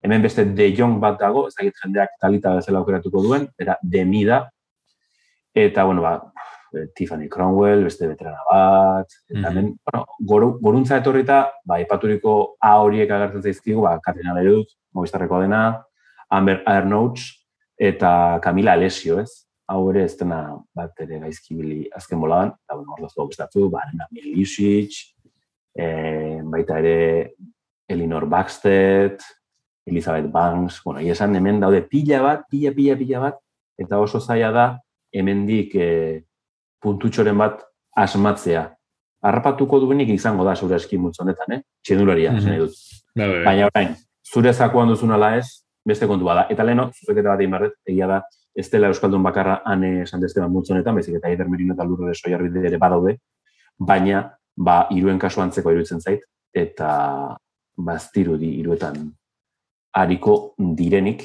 hemen 0.04 0.22
beste 0.22 0.44
De 0.44 0.68
Jong 0.76 1.00
bat 1.02 1.18
dago, 1.18 1.46
ez 1.48 1.54
dakit 1.56 1.74
jendeak 1.82 2.14
talita 2.20 2.54
bezala 2.54 2.78
aukeratuko 2.78 3.22
duen, 3.22 3.48
era 3.58 3.76
De 3.82 4.04
Mida, 4.04 4.44
eta, 5.54 5.84
bueno, 5.84 6.02
ba, 6.02 6.20
Tiffany 6.94 7.28
Cromwell, 7.28 7.84
beste 7.88 8.06
veterana 8.06 8.44
bat, 8.50 9.18
eta 9.28 9.50
mm 9.50 9.56
-hmm. 9.56 9.76
bueno, 10.20 10.58
goruntza 10.60 10.98
etorrita, 10.98 11.50
ba, 11.64 11.80
ipaturiko 11.80 12.56
A 12.60 12.76
horiek 12.78 13.10
agertzen 13.10 13.42
zaizkigu, 13.42 13.82
ba, 13.82 13.98
Katrina 14.00 14.34
Lerut, 14.34 14.68
Movistarreko 14.92 15.40
dena, 15.40 15.82
Amber 16.30 16.62
Arnouts, 16.66 17.48
eta 17.76 18.38
Camila 18.42 18.72
Alessio, 18.72 19.20
ez? 19.20 19.47
Hau 19.68 19.82
ere 19.90 20.04
ez 20.08 20.14
dena 20.16 20.40
bat 20.74 21.00
ere 21.04 21.18
gaizkibili 21.20 21.82
azken 21.94 22.20
boladan, 22.20 22.54
eta 22.64 22.76
bueno, 22.76 22.94
hor 22.94 23.04
daztu 23.04 23.26
gustatu, 23.28 23.66
ba, 23.72 23.82
Arena 23.84 24.06
Milisic, 24.10 24.96
e, 25.76 26.40
baita 26.42 26.78
ere 26.80 27.34
Elinor 27.88 28.26
Baxted, 28.28 29.20
Elizabeth 29.88 30.30
Banks, 30.32 30.80
bueno, 30.84 31.00
esan 31.00 31.36
hemen 31.36 31.60
daude 31.60 31.82
pila 31.84 32.22
bat, 32.24 32.48
pila, 32.48 32.72
pila, 32.76 32.96
pila 32.96 33.20
bat, 33.26 33.38
eta 33.78 34.00
oso 34.00 34.20
zaila 34.20 34.50
da 34.52 34.66
hemendik 35.12 35.76
e, 35.76 35.90
puntutxoren 36.80 37.36
bat 37.38 37.62
asmatzea. 37.96 38.64
Arrapatuko 39.28 39.80
duenik 39.82 40.12
izango 40.14 40.44
da 40.46 40.54
zure 40.56 40.76
eski 40.76 40.96
honetan, 40.96 41.52
eh? 41.56 41.62
Txendularia, 41.82 42.32
mm 42.32 42.38
-hmm. 42.38 42.58
dut. 42.58 42.74
Bai, 43.16 43.26
bai, 43.26 43.36
bai. 43.36 43.44
Baina 43.44 43.66
orain, 43.66 43.96
zure 44.24 44.52
zakuan 44.52 44.88
duzun 44.88 45.12
ala 45.12 45.36
ez, 45.36 45.64
beste 45.84 46.06
kontu 46.06 46.24
bada. 46.24 46.46
Eta 46.50 46.64
leno, 46.64 46.90
zuzeketa 46.92 47.28
bat 47.30 47.40
egin 47.40 47.72
egia 47.86 48.06
da, 48.06 48.22
ez 48.58 48.66
dela 48.70 48.90
Euskaldun 48.90 49.22
bakarra 49.22 49.60
ane 49.64 50.02
esan 50.02 50.20
dezte 50.20 50.42
multzo 50.50 50.74
honetan, 50.74 50.96
bezik 50.98 51.20
eta 51.20 51.30
Eider 51.30 51.48
Merino 51.48 51.76
eta 51.76 51.86
Lurre 51.86 52.14
Soiarbide 52.14 52.64
ere 52.66 52.78
badaude, 52.82 53.14
baina, 53.78 54.24
ba, 54.58 54.80
iruen 54.90 55.18
kasu 55.22 55.42
antzeko 55.44 55.70
iruditzen 55.70 56.02
zait, 56.02 56.24
eta 56.54 56.90
baztiru 57.78 58.34
di 58.40 58.56
iruetan 58.58 59.04
hariko 59.94 60.34
direnik, 60.58 61.22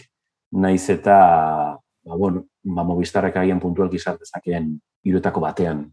naiz 0.61 0.83
eta, 0.93 1.15
ba, 2.05 2.15
bueno, 2.15 2.45
ba, 2.63 2.85
mobistarrak 2.85 3.39
agian 3.41 3.61
puntualki 3.63 3.97
sartezakeen 3.97 4.69
iruetako 5.09 5.41
batean 5.41 5.87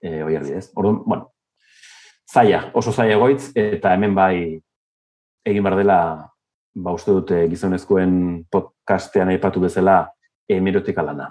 e, 0.00 0.22
oi 0.22 0.36
ez. 0.38 0.68
Orduan, 0.76 1.00
bueno, 1.04 1.32
zaila, 2.30 2.68
oso 2.78 2.94
zaila 2.94 3.18
goitz, 3.18 3.50
eta 3.58 3.96
hemen 3.96 4.14
bai 4.14 4.36
egin 5.48 5.66
bar 5.66 5.74
dela, 5.80 5.98
ba, 6.74 6.94
uste 6.94 7.10
dute 7.10 7.42
gizonezkoen 7.50 8.14
podcastean 8.52 9.34
aipatu 9.34 9.64
bezala 9.66 10.04
emerotika 10.48 11.04
lana. 11.04 11.30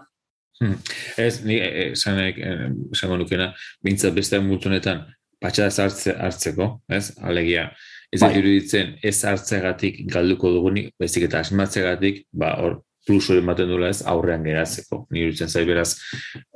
Hmm. 0.59 0.77
Ez, 1.17 1.43
ni 1.45 1.59
esanek, 1.61 2.39
eh, 2.41 2.65
esango 2.95 3.19
nukena, 3.21 3.51
bintzat 3.85 4.15
beste 4.15 4.39
multunetan, 4.41 5.05
patxa 5.41 5.67
ez 5.69 5.77
hartzeko, 6.15 6.69
ez, 6.89 7.11
alegia, 7.21 7.67
ez 8.11 8.21
bai. 8.23 8.31
iruditzen 8.39 8.95
ez 9.05 9.17
hartzegatik 9.29 10.01
galduko 10.09 10.51
dugunik, 10.55 10.93
bezik 10.99 11.27
eta 11.27 11.43
asmatzegatik, 11.45 12.23
ba, 12.33 12.55
hor, 12.63 12.81
plus 13.07 13.29
hori 13.29 13.39
ematen 13.39 13.69
duela 13.69 13.91
ez 13.93 14.01
aurrean 14.09 14.43
geratzeko. 14.43 15.05
Ni 15.11 15.21
iruditzen 15.23 15.51
zai 15.51 15.63
beraz, 15.69 15.93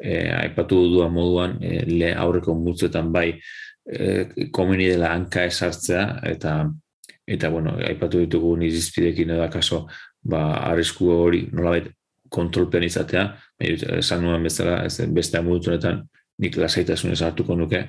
e, 0.02 0.18
aipatu 0.42 0.82
duan 0.92 1.14
moduan, 1.14 1.56
e, 1.64 1.86
le 1.88 2.12
aurreko 2.18 2.58
multzuetan 2.58 3.12
bai, 3.14 3.30
e, 3.86 4.48
komeni 4.52 4.90
dela 4.92 5.14
hanka 5.16 5.46
esartzea, 5.48 6.08
eta 6.34 6.56
eta 7.32 7.50
bueno, 7.54 7.78
aipatu 7.88 8.20
ditugu 8.26 8.56
nizizpidekin 8.60 9.30
edo 9.38 9.46
kaso, 9.54 9.86
ba, 10.28 10.42
arrisku 10.72 11.08
hori 11.14 11.46
nolabait 11.54 11.88
kontrolpean 12.32 12.88
izatea, 12.88 13.28
esan 14.00 14.24
nuen 14.24 14.44
bezala, 14.48 14.82
ez, 14.88 14.98
beste 15.12 15.40
amultunetan 15.40 16.06
nik 16.42 16.56
lasaitasunez 16.58 17.20
hartuko 17.22 17.56
nuke, 17.60 17.86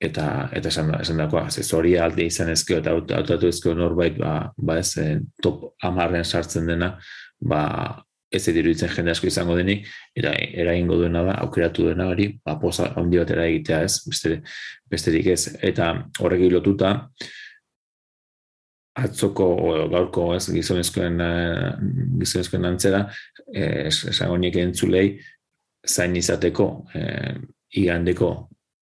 eta 0.00 0.26
eta 0.56 0.68
esan 0.72 0.92
esan 1.00 1.20
dakoa 1.20 1.48
hori 1.76 1.96
alde 2.00 2.24
izan 2.24 2.50
ezkeo 2.50 2.78
eta 2.80 2.94
autatu 2.96 3.48
ezkeo 3.48 3.74
norbait 3.76 4.16
ba, 4.18 4.52
ba 4.56 4.78
ez 4.80 4.94
top 5.42 5.74
10 5.84 6.24
sartzen 6.24 6.66
dena 6.66 6.94
ba 7.40 7.64
ez 8.32 8.46
ez 8.48 8.56
iruditzen 8.56 8.88
jende 8.94 9.10
asko 9.10 9.26
izango 9.26 9.56
denik 9.58 9.86
eta 10.16 10.32
eragingo 10.32 10.96
duena 10.96 11.22
da 11.26 11.34
aukeratu 11.44 11.88
dena 11.88 12.06
hori 12.08 12.30
ba 12.44 12.56
posa 12.60 12.92
handi 12.96 13.18
batera 13.18 13.46
egitea 13.50 13.82
ez 13.82 14.00
beste 14.06 14.40
besterik 14.90 15.26
ez. 15.26 15.56
Eta 15.62 15.92
horrek 16.20 16.46
lotuta 16.52 17.10
atzoko 19.06 19.46
o 19.46 19.74
gaurko 19.92 20.30
ez 20.36 20.44
gizonezkoen 20.52 21.20
uh, 21.24 21.70
gizonezkoen 22.20 22.68
antzera 22.68 23.04
eh, 23.54 23.88
esango 23.88 24.36
nik 24.38 24.56
entzulei 24.60 25.18
zain 25.86 26.16
izateko 26.16 26.68
eh, 26.94 27.34
igandeko 27.80 28.30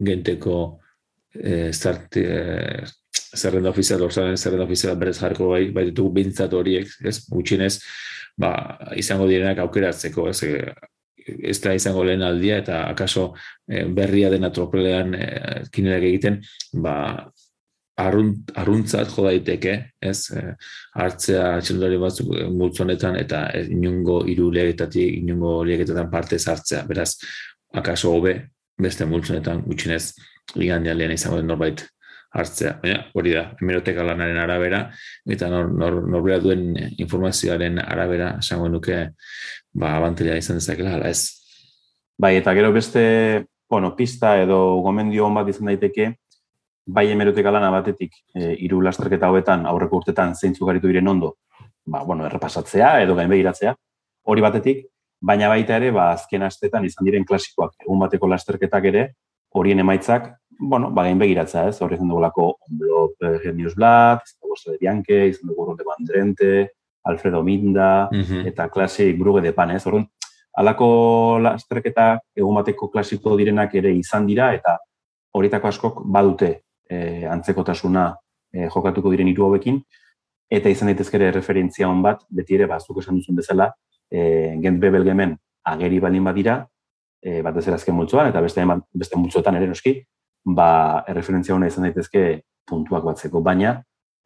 genteko 0.04 0.58
eh, 1.34 1.70
zart, 1.72 2.16
eh, 2.16 2.84
zerrenda 3.36 3.70
ofizial, 3.70 4.02
orzaren 4.02 4.36
zerrenda 4.36 4.66
ofizial 4.66 4.96
berez 4.98 5.18
jarko 5.20 5.52
bai, 5.52 5.64
bai 5.74 5.88
ditugu 5.90 6.12
bintzat 6.20 6.54
horiek, 6.56 6.90
ez, 7.04 7.18
gutxinez, 7.28 7.74
ba, 8.38 8.52
izango 8.96 9.26
direnak 9.28 9.60
aukeratzeko, 9.64 10.28
ez, 10.30 10.42
ez 11.52 11.58
da 11.60 11.74
izango 11.76 12.04
lehen 12.06 12.24
aldia, 12.24 12.60
eta 12.62 12.84
akaso 12.88 13.32
eh, 13.68 13.84
berria 13.84 14.30
dena 14.32 14.50
tropelean 14.54 15.14
eh, 15.18 15.60
kinerak 15.72 16.08
egiten, 16.10 16.40
ba, 16.84 16.96
arrunt, 17.98 18.52
arruntzat 18.58 19.10
jo 19.14 19.24
daiteke, 19.26 19.74
ez, 20.00 20.30
eh, 20.36 20.54
hartzea 20.94 21.58
txendari 21.64 21.98
batzuk 21.98 22.30
multzonetan, 22.54 23.18
eta 23.18 23.44
inungo 23.64 24.20
iru 24.30 24.50
lehiagetatik, 24.54 25.18
inungo 25.22 25.58
lehiagetatan 25.66 26.10
parte 26.10 26.38
hartzea, 26.38 26.84
beraz, 26.88 27.12
akaso 27.74 28.14
hobe, 28.14 28.34
beste 28.78 29.06
multzonetan 29.06 29.64
gutxinez, 29.66 30.12
ligan 30.56 30.86
lehen 30.86 31.12
izango 31.12 31.40
den 31.40 31.50
norbait 31.50 31.82
hartzea. 32.38 32.76
Baina, 32.82 33.02
hori 33.16 33.34
da, 33.34 33.44
hemeroteka 33.60 34.04
lanaren 34.04 34.38
arabera, 34.38 34.82
eta 35.28 35.48
nor, 35.52 35.72
nor, 35.72 36.00
norbera 36.08 36.38
duen 36.44 36.70
informazioaren 37.00 37.80
arabera, 37.82 38.36
esango 38.42 38.68
nuke, 38.72 39.00
ba, 39.72 39.96
abantelea 39.96 40.38
izan 40.38 40.60
dezakela, 40.60 40.94
hala 40.96 41.10
ez. 41.10 41.34
Bai, 42.18 42.36
eta 42.38 42.54
gero 42.54 42.72
beste, 42.74 43.46
bueno, 43.70 43.94
pista 43.96 44.36
edo 44.42 44.80
gomendio 44.84 45.26
hon 45.26 45.38
bat 45.38 45.50
izan 45.50 45.70
daiteke, 45.72 46.12
bai 46.88 47.10
hemeroteka 47.12 47.52
lana 47.52 47.70
batetik, 47.70 48.14
e, 48.34 48.54
iru 48.64 48.80
lasterketa 48.80 49.28
hauetan, 49.28 49.66
aurreko 49.68 50.00
urtetan 50.00 50.34
zeintzuk 50.34 50.66
garitu 50.70 50.88
diren 50.88 51.08
ondo, 51.08 51.34
ba, 51.84 52.02
bueno, 52.02 52.24
errepasatzea 52.26 52.94
edo 53.04 53.16
gain 53.18 53.28
begiratzea, 53.28 53.74
hori 54.28 54.44
batetik, 54.44 54.86
baina 55.20 55.50
baita 55.52 55.76
ere, 55.76 55.90
ba, 55.92 56.10
azken 56.14 56.46
astetan 56.46 56.86
izan 56.88 57.04
diren 57.04 57.26
klasikoak, 57.28 57.74
egun 57.84 58.00
bateko 58.06 58.30
lasterketak 58.32 58.88
ere, 58.92 59.04
horien 59.52 59.84
emaitzak, 59.84 60.30
bueno, 60.58 60.90
bagain 60.90 61.18
begiratza, 61.20 61.68
ez? 61.68 61.76
Hor 61.82 61.92
izan 61.94 62.08
dugulako 62.10 62.48
Onblop 62.66 63.22
eh, 63.22 63.36
Genius 63.44 63.76
Black, 63.76 64.24
izan 64.26 64.72
de 64.72 64.78
Bianque, 64.80 65.18
izan 65.30 65.52
dugu 65.52 65.68
Ronde 65.68 65.84
Bandrente, 65.86 66.70
Alfredo 67.04 67.42
Minda, 67.44 68.08
eta 68.44 68.68
klase 68.68 69.12
Bruge 69.16 69.40
de 69.44 69.52
Pan, 69.52 69.70
ez? 69.70 69.84
Horren, 69.86 70.08
alako 70.58 70.88
lasterketa 71.44 72.08
egun 72.36 72.58
bateko 72.58 72.90
klasiko 72.90 73.36
direnak 73.38 73.76
ere 73.78 73.92
izan 73.94 74.26
dira, 74.26 74.50
eta 74.56 74.76
horietako 75.38 75.70
askok 75.70 76.02
badute 76.04 76.50
e, 76.90 77.26
antzekotasuna 77.28 78.08
e, 78.52 78.68
jokatuko 78.72 79.12
diren 79.12 79.28
hiru 79.30 79.46
hauekin, 79.48 79.80
eta 80.50 80.72
izan 80.72 80.90
daitezkere 80.90 81.30
referentzia 81.34 81.88
hon 81.88 82.02
bat, 82.02 82.24
beti 82.30 82.56
ere, 82.56 82.68
bazuk 82.70 83.02
esan 83.02 83.20
duzun 83.20 83.36
bezala, 83.36 83.70
e, 84.10 84.56
Gent 84.62 84.80
Bebelgemen 84.80 85.36
ageri 85.68 86.00
balin 86.00 86.24
badira, 86.24 86.62
e, 87.22 87.42
bat 87.44 87.56
ez 87.60 87.66
erazken 87.68 87.96
multzoan, 87.96 88.30
eta 88.32 88.42
beste, 88.44 88.64
beste 88.94 89.20
multzoetan 89.20 89.60
ere 89.60 89.68
noski, 89.68 89.94
ba, 90.56 91.04
erreferentzia 91.08 91.54
hona 91.54 91.68
izan 91.68 91.88
daitezke 91.88 92.26
puntuak 92.68 93.04
batzeko, 93.04 93.42
baina, 93.44 93.78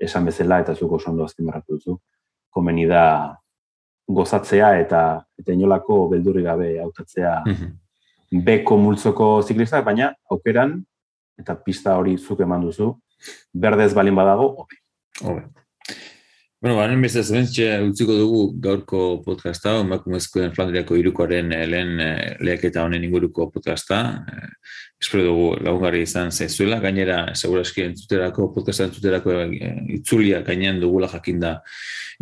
esan 0.02 0.26
bezala 0.26 0.60
eta 0.62 0.74
zuko 0.74 0.98
oso 0.98 1.10
ondo 1.10 1.26
azken 1.26 1.46
barratu 1.46 1.78
duzu, 1.78 1.98
komeni 2.50 2.86
da 2.90 3.04
gozatzea 4.08 4.74
eta 4.80 5.02
eta 5.38 5.54
inolako 5.54 6.08
beldurri 6.10 6.42
gabe 6.42 6.74
hautatzea 6.82 7.38
mm 7.46 7.78
beko 8.32 8.78
multzoko 8.80 9.42
ziklista, 9.42 9.82
baina 9.84 10.14
aukeran 10.30 10.78
eta 11.38 11.56
pista 11.64 11.96
hori 11.96 12.18
zuk 12.18 12.40
eman 12.40 12.68
duzu, 12.68 12.92
berdez 13.52 13.92
balin 13.94 14.16
badago, 14.16 14.54
hobi. 14.62 14.80
Hobi. 15.22 15.42
Bueno, 16.62 16.76
baren 16.78 17.00
beste 17.02 17.24
zebentxe 17.26 17.64
utziko 17.82 18.14
dugu 18.14 18.42
gaurko 18.62 18.98
podcasta, 19.24 19.72
emakumezkoen 19.82 20.52
Flandriako 20.54 20.94
irukoaren 20.94 21.50
eh, 21.56 21.64
lehen 21.66 21.98
eh, 21.98 22.36
lehaketa 22.38 22.84
honen 22.84 23.02
inguruko 23.02 23.48
podcasta. 23.50 23.98
Eh, 24.30 24.46
espero 25.02 25.24
dugu 25.26 25.48
lagungarri 25.58 26.04
izan 26.06 26.30
zaizuela, 26.30 26.78
gainera, 26.84 27.16
seguraski 27.34 27.82
entzuterako, 27.88 28.52
podcasta 28.54 28.86
entzuterako 28.86 29.34
itzulia 29.96 30.44
gainean 30.46 30.78
dugula 30.78 31.10
jakinda 31.10 31.56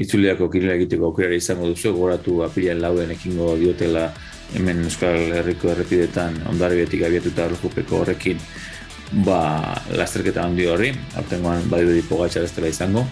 itzuliako 0.01 0.49
kirila 0.49 0.79
egiteko 0.81 1.11
aukera 1.11 1.37
izango 1.37 1.68
duzu, 1.68 1.92
goratu 2.01 2.40
apirian 2.49 2.81
lauen 2.81 3.12
ekingo 3.12 3.53
diotela 3.61 4.09
hemen 4.57 4.87
Euskal 4.88 5.20
Herriko 5.37 5.75
errepidetan 5.75 6.40
ondarbiatik 6.49 7.05
abiatuta 7.05 7.51
horrekin 8.01 8.40
ba, 9.12 9.40
lasterketa 9.90 10.44
handi 10.46 10.66
horri, 10.70 10.92
aurtengoan 11.18 11.66
badiru 11.70 11.96
dipo 11.96 12.20
gatxar 12.23 12.46
ez 12.46 12.53
dela 12.55 12.70
izango 12.70 13.07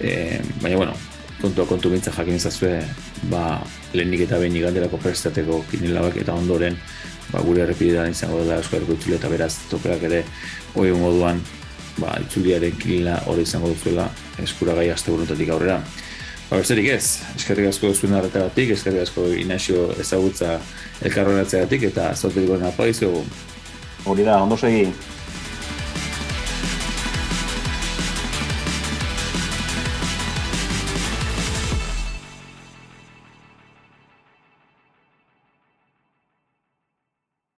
e, 0.00 0.40
baina 0.62 0.76
bueno, 0.76 0.94
kontua 1.40 1.66
kontu 1.66 1.90
bintza 1.90 2.12
jakin 2.14 2.38
izazue, 2.38 2.80
ba, 3.30 3.60
lehenik 3.94 4.26
eta 4.26 4.38
behin 4.40 4.56
iganderako 4.58 4.98
prestateko 5.02 5.62
kinilabak 5.70 6.18
eta 6.22 6.34
ondoren, 6.34 6.76
ba, 7.32 7.42
gure 7.46 7.62
errepidetan 7.66 8.10
izango 8.14 8.42
dela 8.42 8.58
eskuareko 8.62 8.98
itzule 8.98 9.18
eta 9.18 9.30
beraz 9.30 9.54
topeak 9.70 10.02
ere 10.10 10.24
hori 10.74 10.94
moduan, 10.98 11.42
ba, 11.98 12.16
itzuliaren 12.24 12.78
kinila 12.78 13.20
hori 13.30 13.46
izango 13.46 13.70
duzuela 13.74 14.08
eskuragai 14.42 14.90
aste 14.94 15.14
buruntatik 15.14 15.52
aurrera. 15.54 15.80
Ba, 16.48 16.56
berzerik 16.56 16.88
ez, 16.94 17.20
eskerrik 17.36 17.68
asko 17.68 17.92
zuen 17.92 18.16
arretagatik, 18.16 18.72
eskerrik 18.74 19.04
asko 19.04 19.28
inazio 19.36 19.90
ezagutza 20.00 20.56
elkarronatzeagatik 21.04 21.90
eta 21.92 22.14
zautetik 22.16 22.48
gona 22.48 22.72
apaizu. 22.72 23.12
Hori 24.08 24.24
da, 24.24 24.40
ondo 24.42 24.56
segi. 24.56 24.88